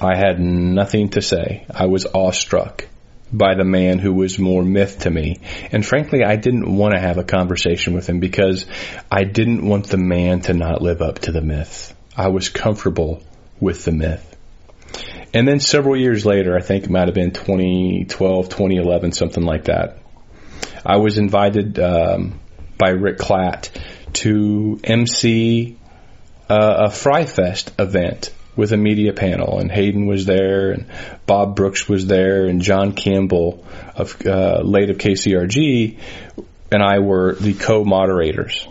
I 0.00 0.16
had 0.16 0.40
nothing 0.40 1.10
to 1.10 1.22
say. 1.22 1.66
I 1.72 1.86
was 1.86 2.06
awestruck 2.06 2.88
by 3.32 3.54
the 3.54 3.64
man 3.64 3.98
who 3.98 4.12
was 4.12 4.38
more 4.38 4.62
myth 4.62 5.00
to 5.00 5.10
me. 5.10 5.38
And 5.72 5.84
frankly, 5.84 6.22
I 6.24 6.36
didn't 6.36 6.76
want 6.76 6.94
to 6.94 7.00
have 7.00 7.18
a 7.18 7.24
conversation 7.24 7.94
with 7.94 8.08
him 8.08 8.20
because 8.20 8.66
I 9.10 9.24
didn't 9.24 9.66
want 9.66 9.86
the 9.86 9.98
man 9.98 10.40
to 10.42 10.54
not 10.54 10.82
live 10.82 11.02
up 11.02 11.20
to 11.20 11.32
the 11.32 11.40
myth. 11.40 11.94
I 12.16 12.28
was 12.28 12.48
comfortable 12.48 13.22
with 13.60 13.84
the 13.84 13.92
myth. 13.92 14.33
And 15.34 15.48
then 15.48 15.58
several 15.58 15.96
years 15.96 16.24
later, 16.24 16.56
I 16.56 16.60
think 16.60 16.84
it 16.84 16.90
might 16.90 17.08
have 17.08 17.14
been 17.14 17.32
2012, 17.32 18.48
2011, 18.48 19.12
something 19.12 19.42
like 19.42 19.64
that, 19.64 19.98
I 20.86 20.98
was 20.98 21.18
invited 21.18 21.78
um, 21.80 22.38
by 22.78 22.90
Rick 22.90 23.18
Klatt 23.18 23.70
to 24.14 24.78
MC 24.84 25.76
uh, 26.48 26.84
a 26.86 26.90
Fry 26.90 27.24
Fest 27.24 27.72
event 27.80 28.32
with 28.54 28.72
a 28.72 28.76
media 28.76 29.12
panel, 29.12 29.58
and 29.58 29.72
Hayden 29.72 30.06
was 30.06 30.24
there, 30.26 30.70
and 30.70 30.86
Bob 31.26 31.56
Brooks 31.56 31.88
was 31.88 32.06
there, 32.06 32.46
and 32.46 32.60
John 32.62 32.92
Campbell 32.92 33.66
of 33.96 34.24
uh, 34.24 34.60
late 34.62 34.90
of 34.90 34.98
KCRG, 34.98 35.98
and 36.70 36.82
I 36.82 37.00
were 37.00 37.34
the 37.34 37.54
co-moderators. 37.54 38.68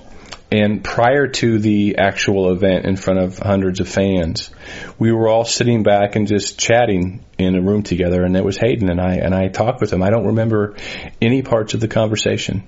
And 0.53 0.83
prior 0.83 1.25
to 1.25 1.57
the 1.57 1.97
actual 1.97 2.51
event 2.51 2.85
in 2.85 2.95
front 2.95 3.19
of 3.19 3.39
hundreds 3.39 3.79
of 3.79 3.89
fans, 3.89 4.51
we 4.99 5.11
were 5.11 5.27
all 5.27 5.45
sitting 5.45 5.81
back 5.81 6.15
and 6.15 6.27
just 6.27 6.59
chatting 6.59 7.25
in 7.39 7.55
a 7.55 7.61
room 7.61 7.81
together. 7.81 8.23
And 8.23 8.37
it 8.37 8.45
was 8.45 8.55
Hayden 8.57 8.91
and 8.91 9.01
I, 9.01 9.15
and 9.15 9.33
I 9.33 9.47
talked 9.47 9.81
with 9.81 9.91
him. 9.91 10.03
I 10.03 10.11
don't 10.11 10.27
remember 10.27 10.75
any 11.19 11.41
parts 11.41 11.73
of 11.73 11.79
the 11.79 11.87
conversation. 11.87 12.67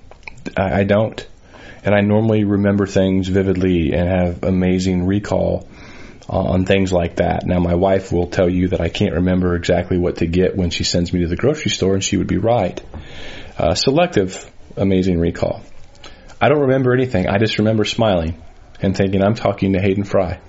I, 0.56 0.80
I 0.80 0.82
don't. 0.82 1.24
And 1.84 1.94
I 1.94 2.00
normally 2.00 2.42
remember 2.42 2.86
things 2.86 3.28
vividly 3.28 3.92
and 3.92 4.08
have 4.08 4.42
amazing 4.42 5.06
recall 5.06 5.68
on 6.28 6.64
things 6.64 6.92
like 6.92 7.16
that. 7.16 7.46
Now, 7.46 7.60
my 7.60 7.76
wife 7.76 8.10
will 8.10 8.26
tell 8.26 8.50
you 8.50 8.66
that 8.70 8.80
I 8.80 8.88
can't 8.88 9.14
remember 9.14 9.54
exactly 9.54 9.96
what 9.96 10.16
to 10.16 10.26
get 10.26 10.56
when 10.56 10.70
she 10.70 10.82
sends 10.82 11.12
me 11.12 11.20
to 11.20 11.28
the 11.28 11.36
grocery 11.36 11.70
store, 11.70 11.94
and 11.94 12.02
she 12.02 12.16
would 12.16 12.26
be 12.26 12.38
right. 12.38 12.82
Uh, 13.56 13.76
selective, 13.76 14.50
amazing 14.76 15.20
recall. 15.20 15.62
I 16.40 16.48
don't 16.48 16.62
remember 16.62 16.92
anything. 16.92 17.26
I 17.26 17.38
just 17.38 17.58
remember 17.58 17.84
smiling 17.84 18.42
and 18.80 18.96
thinking, 18.96 19.22
I'm 19.22 19.34
talking 19.34 19.72
to 19.72 19.80
Hayden 19.80 20.04
Fry. 20.04 20.40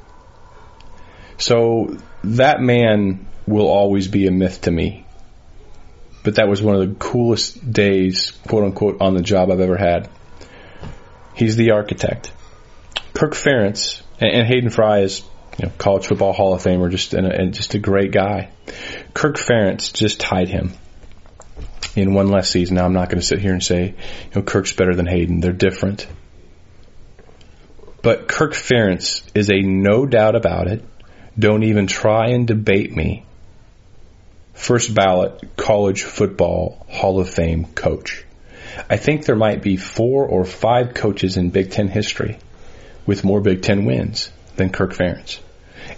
So 1.37 1.97
that 2.23 2.59
man 2.61 3.27
will 3.45 3.67
always 3.67 4.07
be 4.07 4.27
a 4.27 4.31
myth 4.31 4.61
to 4.61 4.71
me. 4.71 5.05
But 6.23 6.35
that 6.35 6.49
was 6.49 6.61
one 6.61 6.75
of 6.75 6.89
the 6.89 6.95
coolest 6.95 7.71
days, 7.71 8.31
quote 8.47 8.65
unquote, 8.65 9.01
on 9.01 9.13
the 9.13 9.21
job 9.21 9.49
I've 9.49 9.61
ever 9.61 9.77
had. 9.77 10.09
He's 11.35 11.55
the 11.55 11.71
architect. 11.71 12.33
Kirk 13.13 13.33
Ferentz 13.33 14.01
and 14.19 14.45
Hayden 14.45 14.69
Fry 14.69 14.99
is 15.01 15.23
you 15.57 15.67
know, 15.67 15.71
college 15.77 16.07
football 16.07 16.33
Hall 16.33 16.53
of 16.53 16.61
Famer, 16.61 16.91
just 16.91 17.13
and, 17.13 17.25
and 17.25 17.53
just 17.53 17.75
a 17.75 17.79
great 17.79 18.11
guy. 18.11 18.49
Kirk 19.13 19.37
Ferentz 19.37 19.93
just 19.93 20.19
tied 20.19 20.49
him 20.49 20.73
in 21.97 22.13
one 22.13 22.29
less 22.29 22.49
season. 22.49 22.75
Now, 22.75 22.85
I'm 22.85 22.93
not 22.93 23.09
going 23.09 23.19
to 23.19 23.25
sit 23.25 23.39
here 23.39 23.53
and 23.53 23.63
say, 23.63 23.87
you 23.87 24.31
know, 24.35 24.41
Kirk's 24.41 24.73
better 24.73 24.95
than 24.95 25.07
Hayden. 25.07 25.39
They're 25.39 25.51
different. 25.51 26.07
But 28.01 28.27
Kirk 28.27 28.53
Ferentz 28.53 29.23
is 29.33 29.49
a 29.49 29.61
no 29.61 30.05
doubt 30.05 30.35
about 30.35 30.67
it. 30.67 30.83
Don't 31.37 31.63
even 31.63 31.87
try 31.87 32.29
and 32.29 32.47
debate 32.47 32.95
me. 32.95 33.25
First 34.53 34.93
ballot 34.93 35.55
college 35.55 36.03
football 36.03 36.85
Hall 36.89 37.19
of 37.19 37.29
Fame 37.29 37.65
coach. 37.65 38.23
I 38.89 38.97
think 38.97 39.25
there 39.25 39.35
might 39.35 39.61
be 39.61 39.77
four 39.77 40.25
or 40.25 40.45
five 40.45 40.93
coaches 40.93 41.37
in 41.37 41.49
Big 41.49 41.71
Ten 41.71 41.87
history 41.87 42.37
with 43.05 43.23
more 43.23 43.41
Big 43.41 43.61
Ten 43.61 43.85
wins 43.85 44.31
than 44.55 44.69
Kirk 44.69 44.93
Ferentz. 44.93 45.39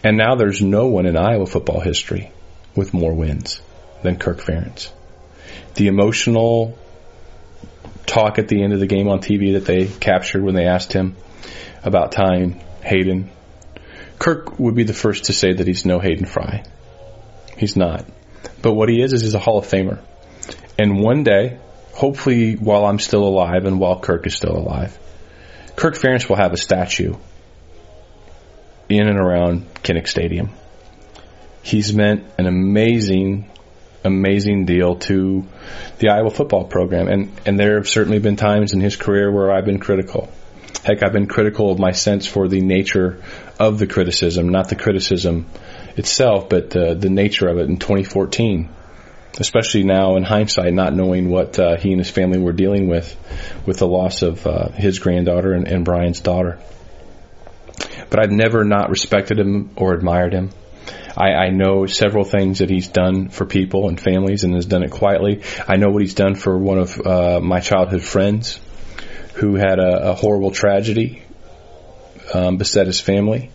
And 0.03 0.17
now 0.17 0.35
there's 0.35 0.61
no 0.61 0.87
one 0.87 1.05
in 1.05 1.17
Iowa 1.17 1.45
football 1.45 1.79
history 1.79 2.31
with 2.75 2.93
more 2.93 3.13
wins 3.13 3.61
than 4.03 4.17
Kirk 4.17 4.39
Ferentz 4.39 4.91
the 5.79 5.87
emotional 5.87 6.77
talk 8.05 8.37
at 8.37 8.49
the 8.49 8.61
end 8.61 8.73
of 8.73 8.81
the 8.81 8.85
game 8.85 9.07
on 9.07 9.19
TV 9.19 9.53
that 9.53 9.65
they 9.65 9.87
captured 9.87 10.43
when 10.43 10.53
they 10.53 10.65
asked 10.65 10.91
him 10.91 11.15
about 11.83 12.11
tying 12.11 12.61
Hayden. 12.83 13.31
Kirk 14.19 14.59
would 14.59 14.75
be 14.75 14.83
the 14.83 14.93
first 14.93 15.25
to 15.25 15.33
say 15.33 15.53
that 15.53 15.65
he's 15.65 15.85
no 15.85 15.99
Hayden 15.99 16.25
Fry. 16.25 16.65
He's 17.57 17.77
not. 17.77 18.05
But 18.61 18.73
what 18.73 18.89
he 18.89 19.01
is 19.01 19.13
is 19.13 19.21
he's 19.21 19.33
a 19.33 19.39
Hall 19.39 19.59
of 19.59 19.67
Famer. 19.67 20.03
And 20.77 20.99
one 20.99 21.23
day, 21.23 21.59
hopefully 21.93 22.55
while 22.55 22.85
I'm 22.85 22.99
still 22.99 23.23
alive 23.23 23.63
and 23.63 23.79
while 23.79 24.01
Kirk 24.01 24.27
is 24.27 24.35
still 24.35 24.57
alive, 24.57 24.97
Kirk 25.77 25.95
Ferentz 25.95 26.27
will 26.27 26.35
have 26.35 26.51
a 26.51 26.57
statue 26.57 27.15
in 28.89 29.07
and 29.07 29.17
around 29.17 29.73
Kinnick 29.75 30.09
Stadium. 30.09 30.49
He's 31.61 31.93
meant 31.93 32.25
an 32.37 32.47
amazing 32.47 33.49
amazing 34.03 34.65
deal 34.65 34.95
to 34.95 35.45
the 35.99 36.09
Iowa 36.09 36.29
football 36.29 36.65
program. 36.65 37.07
And, 37.07 37.31
and 37.45 37.59
there 37.59 37.77
have 37.77 37.87
certainly 37.87 38.19
been 38.19 38.35
times 38.35 38.73
in 38.73 38.81
his 38.81 38.95
career 38.95 39.31
where 39.31 39.51
I've 39.51 39.65
been 39.65 39.79
critical. 39.79 40.29
Heck, 40.83 41.03
I've 41.03 41.13
been 41.13 41.27
critical 41.27 41.71
of 41.71 41.79
my 41.79 41.91
sense 41.91 42.25
for 42.25 42.47
the 42.47 42.61
nature 42.61 43.21
of 43.59 43.79
the 43.79 43.87
criticism, 43.87 44.49
not 44.49 44.69
the 44.69 44.75
criticism 44.75 45.47
itself, 45.97 46.47
but 46.49 46.75
uh, 46.75 46.93
the 46.93 47.09
nature 47.09 47.47
of 47.49 47.57
it 47.57 47.69
in 47.69 47.77
2014. 47.77 48.69
Especially 49.39 49.83
now 49.83 50.15
in 50.15 50.23
hindsight, 50.23 50.73
not 50.73 50.93
knowing 50.93 51.29
what 51.29 51.59
uh, 51.59 51.77
he 51.77 51.91
and 51.91 51.99
his 51.99 52.09
family 52.09 52.39
were 52.39 52.51
dealing 52.51 52.87
with, 52.87 53.15
with 53.65 53.77
the 53.77 53.87
loss 53.87 54.21
of 54.21 54.45
uh, 54.45 54.69
his 54.69 54.99
granddaughter 54.99 55.53
and, 55.53 55.67
and 55.67 55.85
Brian's 55.85 56.19
daughter. 56.19 56.59
But 58.09 58.19
I've 58.19 58.31
never 58.31 58.63
not 58.63 58.89
respected 58.89 59.39
him 59.39 59.71
or 59.75 59.93
admired 59.93 60.33
him. 60.33 60.49
I, 61.17 61.33
I 61.33 61.49
know 61.49 61.85
several 61.85 62.23
things 62.23 62.59
that 62.59 62.69
he's 62.69 62.87
done 62.87 63.29
for 63.29 63.45
people 63.45 63.89
and 63.89 63.99
families 63.99 64.43
and 64.43 64.53
has 64.55 64.65
done 64.65 64.83
it 64.83 64.91
quietly. 64.91 65.43
I 65.67 65.77
know 65.77 65.89
what 65.89 66.01
he's 66.01 66.13
done 66.13 66.35
for 66.35 66.57
one 66.57 66.77
of 66.77 67.05
uh, 67.05 67.39
my 67.41 67.59
childhood 67.59 68.03
friends 68.03 68.59
who 69.35 69.55
had 69.55 69.79
a, 69.79 70.11
a 70.11 70.13
horrible 70.13 70.51
tragedy 70.51 71.23
um, 72.33 72.57
beset 72.57 72.87
his 72.87 72.99
family, 72.99 73.51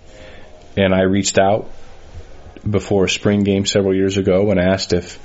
and 0.76 0.94
I 0.94 1.02
reached 1.02 1.38
out 1.38 1.70
before 2.68 3.04
a 3.04 3.10
spring 3.10 3.44
game 3.44 3.66
several 3.66 3.94
years 3.94 4.16
ago 4.16 4.50
and 4.50 4.58
asked 4.58 4.92
if 4.92 5.18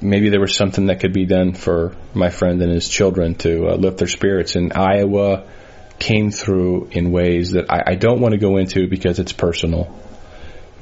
maybe 0.00 0.28
there 0.28 0.40
was 0.40 0.54
something 0.54 0.86
that 0.86 1.00
could 1.00 1.12
be 1.12 1.26
done 1.26 1.54
for 1.54 1.96
my 2.14 2.30
friend 2.30 2.62
and 2.62 2.70
his 2.70 2.88
children 2.88 3.34
to 3.36 3.68
uh, 3.68 3.74
lift 3.76 3.98
their 3.98 4.08
spirits. 4.08 4.54
And 4.56 4.72
Iowa 4.72 5.44
came 5.98 6.30
through 6.30 6.88
in 6.92 7.10
ways 7.10 7.52
that 7.52 7.70
I, 7.70 7.92
I 7.92 7.94
don't 7.96 8.20
want 8.20 8.32
to 8.32 8.38
go 8.38 8.56
into 8.56 8.88
because 8.88 9.18
it's 9.18 9.32
personal, 9.32 9.98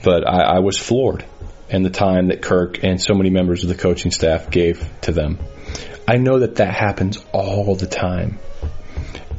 but 0.02 0.28
I, 0.28 0.56
I 0.56 0.58
was 0.60 0.78
floored 0.78 1.24
in 1.68 1.82
the 1.82 1.90
time 1.90 2.28
that 2.28 2.42
Kirk 2.42 2.82
and 2.84 3.00
so 3.00 3.14
many 3.14 3.30
members 3.30 3.62
of 3.62 3.68
the 3.68 3.74
coaching 3.74 4.10
staff 4.10 4.50
gave 4.50 4.88
to 5.02 5.12
them. 5.12 5.38
I 6.06 6.16
know 6.16 6.40
that 6.40 6.56
that 6.56 6.72
happens 6.72 7.18
all 7.32 7.74
the 7.74 7.86
time. 7.86 8.38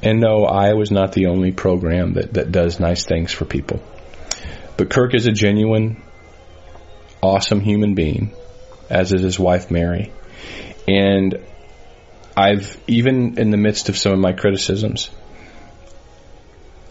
And 0.04 0.20
no, 0.20 0.44
Iowa's 0.46 0.92
not 0.92 1.14
the 1.14 1.28
only 1.28 1.52
program 1.52 2.14
that, 2.14 2.34
that 2.34 2.52
does 2.52 2.80
nice 2.80 3.06
things 3.06 3.32
for 3.32 3.46
people. 3.46 3.82
But 4.76 4.90
Kirk 4.90 5.16
is 5.16 5.26
a 5.26 5.32
genuine, 5.32 6.04
awesome 7.22 7.62
human 7.62 7.96
being, 7.96 8.34
as 8.90 9.12
is 9.12 9.22
his 9.22 9.40
wife 9.40 9.72
Mary. 9.72 10.12
And 10.88 11.40
I've, 12.36 12.78
even 12.86 13.40
in 13.40 13.50
the 13.50 13.58
midst 13.58 13.90
of 13.90 13.98
some 13.98 14.12
of 14.12 14.20
my 14.20 14.34
criticisms, 14.34 15.10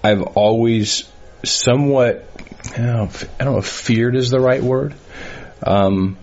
I've 0.02 0.22
always 0.22 1.08
somewhat, 1.44 2.28
I 2.72 2.78
don't 2.78 3.40
know, 3.40 3.58
if 3.58 3.66
feared 3.66 4.16
is 4.16 4.30
the 4.30 4.40
right 4.40 4.62
word, 4.62 4.94
um, 5.62 6.16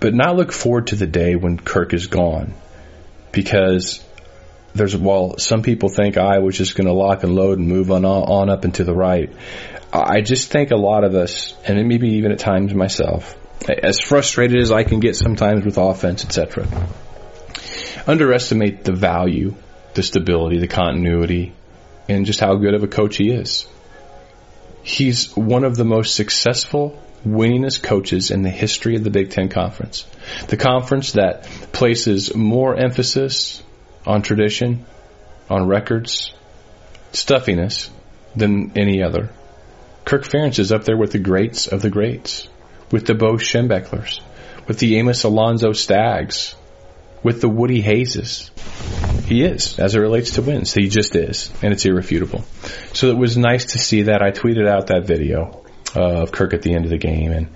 but 0.00 0.14
not 0.14 0.36
look 0.36 0.52
forward 0.52 0.88
to 0.88 0.96
the 0.96 1.06
day 1.06 1.36
when 1.36 1.58
Kirk 1.58 1.92
is 1.92 2.06
gone. 2.06 2.54
Because 3.32 4.04
there's, 4.74 4.96
while 4.96 5.38
some 5.38 5.62
people 5.62 5.88
think 5.88 6.16
I 6.16 6.38
was 6.38 6.56
just 6.56 6.74
going 6.74 6.86
to 6.86 6.92
lock 6.92 7.22
and 7.22 7.34
load 7.34 7.58
and 7.58 7.68
move 7.68 7.90
on, 7.90 8.04
on 8.04 8.50
up 8.50 8.64
and 8.64 8.74
to 8.74 8.84
the 8.84 8.94
right, 8.94 9.32
I 9.92 10.20
just 10.20 10.50
think 10.50 10.70
a 10.70 10.76
lot 10.76 11.04
of 11.04 11.14
us, 11.14 11.54
and 11.64 11.88
maybe 11.88 12.14
even 12.14 12.32
at 12.32 12.38
times 12.38 12.74
myself, 12.74 13.36
as 13.68 14.00
frustrated 14.00 14.60
as 14.60 14.72
I 14.72 14.84
can 14.84 15.00
get 15.00 15.16
sometimes 15.16 15.64
with 15.64 15.78
offense, 15.78 16.24
etc., 16.24 16.66
underestimate 18.06 18.84
the 18.84 18.92
value, 18.92 19.54
the 19.94 20.02
stability, 20.02 20.58
the 20.58 20.68
continuity, 20.68 21.52
and 22.08 22.24
just 22.24 22.40
how 22.40 22.54
good 22.56 22.74
of 22.74 22.82
a 22.82 22.88
coach 22.88 23.16
he 23.16 23.30
is. 23.30 23.66
He's 24.82 25.36
one 25.36 25.64
of 25.64 25.76
the 25.76 25.84
most 25.84 26.14
successful, 26.14 27.00
winningest 27.26 27.82
coaches 27.82 28.30
in 28.30 28.42
the 28.42 28.50
history 28.50 28.96
of 28.96 29.04
the 29.04 29.10
Big 29.10 29.30
Ten 29.30 29.48
Conference. 29.48 30.06
The 30.48 30.56
conference 30.56 31.12
that 31.12 31.44
places 31.72 32.34
more 32.34 32.76
emphasis 32.76 33.62
on 34.06 34.22
tradition, 34.22 34.86
on 35.48 35.66
records, 35.66 36.32
stuffiness 37.12 37.90
than 38.34 38.72
any 38.76 39.02
other. 39.02 39.30
Kirk 40.04 40.24
Ferentz 40.24 40.58
is 40.58 40.72
up 40.72 40.84
there 40.84 40.96
with 40.96 41.12
the 41.12 41.18
greats 41.18 41.66
of 41.66 41.82
the 41.82 41.90
greats, 41.90 42.48
with 42.90 43.06
the 43.06 43.14
Bo 43.14 43.34
Schembechlers, 43.34 44.20
with 44.66 44.78
the 44.78 44.96
Amos 44.96 45.24
Alonzo 45.24 45.72
Staggs, 45.72 46.54
with 47.22 47.40
the 47.40 47.48
Woody 47.48 47.82
Hayeses. 47.82 48.50
He 49.26 49.44
is, 49.44 49.78
as 49.78 49.94
it 49.94 50.00
relates 50.00 50.32
to 50.32 50.42
wins. 50.42 50.74
He 50.74 50.88
just 50.88 51.14
is, 51.14 51.52
and 51.62 51.72
it's 51.72 51.84
irrefutable. 51.84 52.44
So 52.92 53.10
it 53.10 53.16
was 53.16 53.36
nice 53.36 53.72
to 53.72 53.78
see 53.78 54.02
that. 54.02 54.22
I 54.22 54.30
tweeted 54.30 54.66
out 54.66 54.88
that 54.88 55.04
video 55.04 55.64
uh, 55.94 56.22
of 56.22 56.32
Kirk 56.32 56.52
at 56.54 56.62
the 56.62 56.74
end 56.74 56.84
of 56.84 56.90
the 56.90 56.98
game, 56.98 57.30
and 57.30 57.48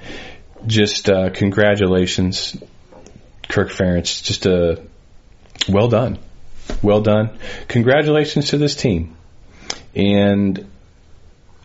just 0.66 1.10
uh, 1.10 1.30
congratulations, 1.30 2.56
Kirk 3.48 3.70
Ferentz. 3.70 4.22
Just 4.22 4.46
a 4.46 4.82
well 5.68 5.88
done, 5.88 6.18
well 6.82 7.00
done. 7.00 7.38
Congratulations 7.68 8.50
to 8.50 8.58
this 8.58 8.76
team, 8.76 9.16
and 9.96 10.70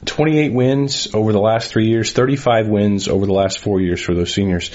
28 0.05 0.53
wins 0.53 1.13
over 1.13 1.33
the 1.33 1.41
last 1.41 1.71
three 1.71 1.87
years, 1.87 2.13
35 2.13 2.67
wins 2.67 3.07
over 3.07 3.25
the 3.25 3.33
last 3.33 3.59
four 3.59 3.81
years 3.81 4.01
for 4.01 4.13
those 4.13 4.33
seniors. 4.33 4.71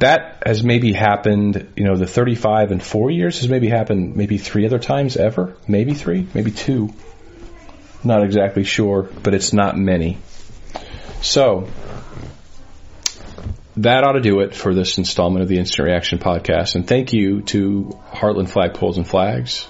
That 0.00 0.42
has 0.44 0.64
maybe 0.64 0.92
happened, 0.92 1.72
you 1.76 1.84
know, 1.84 1.96
the 1.96 2.06
35 2.06 2.72
and 2.72 2.82
four 2.82 3.10
years 3.10 3.40
has 3.40 3.48
maybe 3.48 3.68
happened 3.68 4.16
maybe 4.16 4.36
three 4.38 4.66
other 4.66 4.80
times 4.80 5.16
ever. 5.16 5.56
Maybe 5.68 5.94
three, 5.94 6.26
maybe 6.34 6.50
two. 6.50 6.92
Not 8.02 8.24
exactly 8.24 8.64
sure, 8.64 9.08
but 9.22 9.32
it's 9.32 9.52
not 9.52 9.78
many. 9.78 10.18
So, 11.22 11.68
that 13.76 14.04
ought 14.04 14.12
to 14.12 14.20
do 14.20 14.40
it 14.40 14.54
for 14.54 14.74
this 14.74 14.98
installment 14.98 15.42
of 15.42 15.48
the 15.48 15.58
Instant 15.58 15.86
Reaction 15.86 16.18
podcast. 16.18 16.74
And 16.74 16.86
thank 16.86 17.12
you 17.12 17.42
to 17.42 17.98
Heartland 18.12 18.50
Flagpoles 18.50 18.96
and 18.96 19.08
Flags 19.08 19.68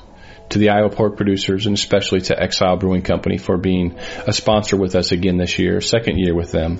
to 0.55 0.61
the 0.61 0.71
Iowa 0.71 0.89
pork 0.89 1.17
producers 1.17 1.67
and 1.67 1.77
especially 1.77 2.21
to 2.23 2.41
Exile 2.41 2.77
Brewing 2.77 3.03
Company 3.03 3.39
for 3.39 3.57
being 3.57 3.99
a 4.25 4.33
sponsor 4.33 4.77
with 4.77 4.95
us 4.95 5.11
again 5.11 5.37
this 5.37 5.59
year, 5.59 5.81
second 5.81 6.17
year 6.17 6.33
with 6.33 6.53
them. 6.53 6.79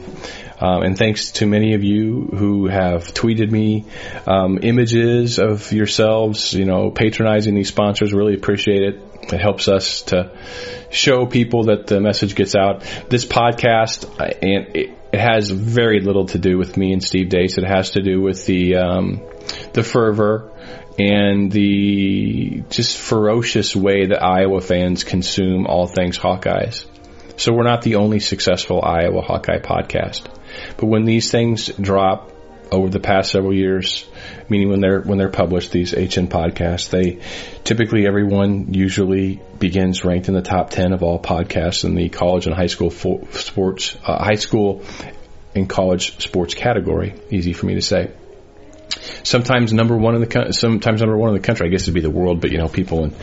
Um, 0.61 0.83
and 0.85 0.97
thanks 0.97 1.33
to 1.33 1.47
many 1.47 1.75
of 1.75 1.83
you 1.83 2.29
who 2.37 2.69
have 2.69 3.13
tweeted 3.13 3.51
me 3.51 3.87
um, 4.29 4.61
images 4.63 5.41
of 5.41 5.73
yourselves, 5.73 6.55
you 6.55 6.65
know, 6.65 6.93
patronizing 6.93 7.57
these 7.57 7.67
sponsors. 7.67 8.13
Really 8.13 8.35
appreciate 8.35 8.83
it. 8.83 9.03
It 9.33 9.41
helps 9.41 9.67
us 9.67 10.03
to 10.03 10.31
show 10.91 11.27
people 11.27 11.65
that 11.65 11.89
the 11.89 12.01
message 12.01 12.37
gets 12.37 12.55
out. 12.55 12.83
This 13.11 13.25
podcast, 13.25 14.09
uh, 14.21 14.25
and 14.41 14.77
it, 14.77 14.97
it 15.13 15.21
has 15.21 15.51
very 15.51 16.01
little 16.01 16.27
to 16.27 16.39
do 16.39 16.59
with 16.59 16.77
me 16.77 16.93
and 16.93 17.03
Steve 17.03 17.29
Deace. 17.29 17.59
It 17.59 17.65
has 17.65 17.91
to 17.91 18.03
do 18.03 18.23
with 18.23 18.47
the 18.47 18.77
um, 18.77 19.23
the 19.73 19.83
fervor 19.83 20.53
and 20.99 21.51
the 21.51 22.63
just 22.71 22.97
ferocious 22.97 23.75
way 23.75 24.07
that 24.07 24.23
Iowa 24.23 24.61
fans 24.61 25.05
consume 25.05 25.67
all 25.67 25.87
things 25.87 26.19
Hawkeyes. 26.19 26.87
So 27.37 27.53
we're 27.53 27.65
not 27.65 27.83
the 27.83 27.97
only 27.97 28.21
successful 28.21 28.81
Iowa 28.83 29.23
Hawkeye 29.23 29.59
podcast. 29.59 30.23
But 30.77 30.87
when 30.87 31.05
these 31.05 31.33
things 31.33 31.67
drop 31.67 32.31
over 32.71 32.89
the 32.89 33.01
past 33.01 33.33
several 33.33 33.53
years, 33.53 34.07
meaning 34.49 34.69
when 34.69 34.81
they're 34.81 35.01
when 35.01 35.19
they're 35.19 35.29
published, 35.29 35.73
these 35.73 35.93
HN 35.93 36.29
podcasts, 36.29 36.91
they 36.91 37.21
typically 37.65 38.07
everyone 38.07 38.73
usually 38.73 39.41
begins 39.59 40.05
ranked 40.05 40.29
in 40.29 40.35
the 40.35 40.43
top 40.43 40.71
ten 40.71 40.93
of 40.93 41.03
all 41.03 41.21
podcasts 41.21 41.85
in 41.85 41.97
the 41.97 42.09
college 42.09 42.47
and 42.47 42.55
high 42.55 42.67
school 42.67 42.91
sports, 42.91 43.97
uh, 44.05 44.23
high 44.23 44.37
school 44.37 44.85
and 45.57 45.69
college 45.69 46.23
sports 46.23 46.55
category. 46.55 47.15
Easy 47.31 47.53
for 47.53 47.67
me 47.67 47.75
to 47.75 47.83
say 47.83 48.13
sometimes 49.23 49.73
number 49.73 49.97
one 49.97 50.15
in 50.15 50.21
the 50.21 50.53
sometimes 50.53 51.01
number 51.01 51.17
one 51.17 51.31
in 51.31 51.35
the 51.35 51.47
country. 51.47 51.67
I 51.67 51.71
guess 51.71 51.83
it'd 51.83 51.95
be 51.95 52.01
the 52.01 52.11
world, 52.11 52.41
but 52.41 52.51
you 52.51 52.59
know, 52.59 52.69
people 52.69 53.05
in 53.05 53.15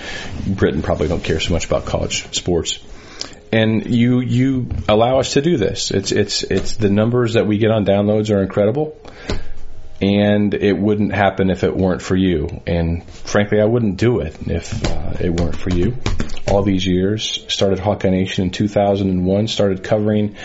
Britain 0.56 0.82
probably 0.82 1.08
don't 1.08 1.24
care 1.24 1.40
so 1.40 1.54
much 1.54 1.66
about 1.66 1.86
college 1.86 2.36
sports. 2.36 2.80
And 3.52 3.94
you 3.94 4.22
you 4.22 4.70
allow 4.88 5.20
us 5.20 5.34
to 5.34 5.42
do 5.42 5.58
this. 5.58 5.92
It's 5.92 6.12
it's 6.12 6.44
it's 6.44 6.78
the 6.78 6.90
numbers 6.90 7.34
that 7.34 7.48
we 7.48 7.58
get 7.58 7.72
on 7.72 7.86
downloads 7.86 8.34
are 8.34 8.42
incredible, 8.42 8.98
and 10.02 10.54
it 10.54 10.78
wouldn't 10.78 11.14
happen 11.14 11.50
if 11.50 11.64
it 11.64 11.76
weren't 11.76 12.02
for 12.02 12.16
you. 12.16 12.62
And 12.66 13.04
frankly, 13.10 13.60
I 13.62 13.66
wouldn't 13.66 13.98
do 13.98 14.22
it 14.22 14.36
if 14.48 14.86
uh, 14.86 15.14
it 15.20 15.30
weren't 15.30 15.56
for 15.56 15.70
you. 15.70 15.98
All 16.50 16.64
these 16.64 16.86
years, 16.86 17.46
started 17.50 17.80
Hawkeye 17.80 18.10
Nation 18.10 18.46
in 18.46 18.52
2001, 18.52 19.48
started 19.48 19.84
covering 19.84 20.36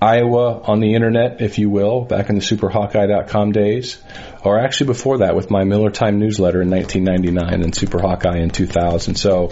Iowa 0.00 0.60
on 0.62 0.80
the 0.80 0.94
internet, 0.94 1.40
if 1.40 1.58
you 1.58 1.70
will, 1.70 2.02
back 2.02 2.28
in 2.28 2.34
the 2.34 2.42
superhawkeye.com 2.42 3.52
days, 3.52 3.98
or 4.44 4.58
actually 4.58 4.88
before 4.88 5.18
that 5.18 5.34
with 5.34 5.50
my 5.50 5.64
Miller 5.64 5.90
Time 5.90 6.18
newsletter 6.18 6.60
in 6.60 6.70
1999 6.70 7.62
and 7.62 7.74
Super 7.74 8.00
Hawkeye 8.00 8.38
in 8.38 8.50
2000. 8.50 9.14
So, 9.14 9.50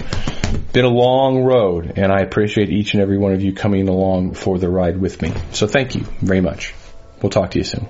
been 0.72 0.84
a 0.84 0.88
long 0.88 1.44
road, 1.44 1.94
and 1.96 2.12
I 2.12 2.20
appreciate 2.20 2.68
each 2.68 2.94
and 2.94 3.02
every 3.02 3.16
one 3.16 3.32
of 3.32 3.42
you 3.42 3.54
coming 3.54 3.88
along 3.88 4.34
for 4.34 4.58
the 4.58 4.68
ride 4.68 5.00
with 5.00 5.22
me. 5.22 5.32
So, 5.52 5.66
thank 5.66 5.94
you 5.94 6.04
very 6.20 6.42
much. 6.42 6.74
We'll 7.22 7.30
talk 7.30 7.52
to 7.52 7.58
you 7.58 7.64
soon. 7.64 7.88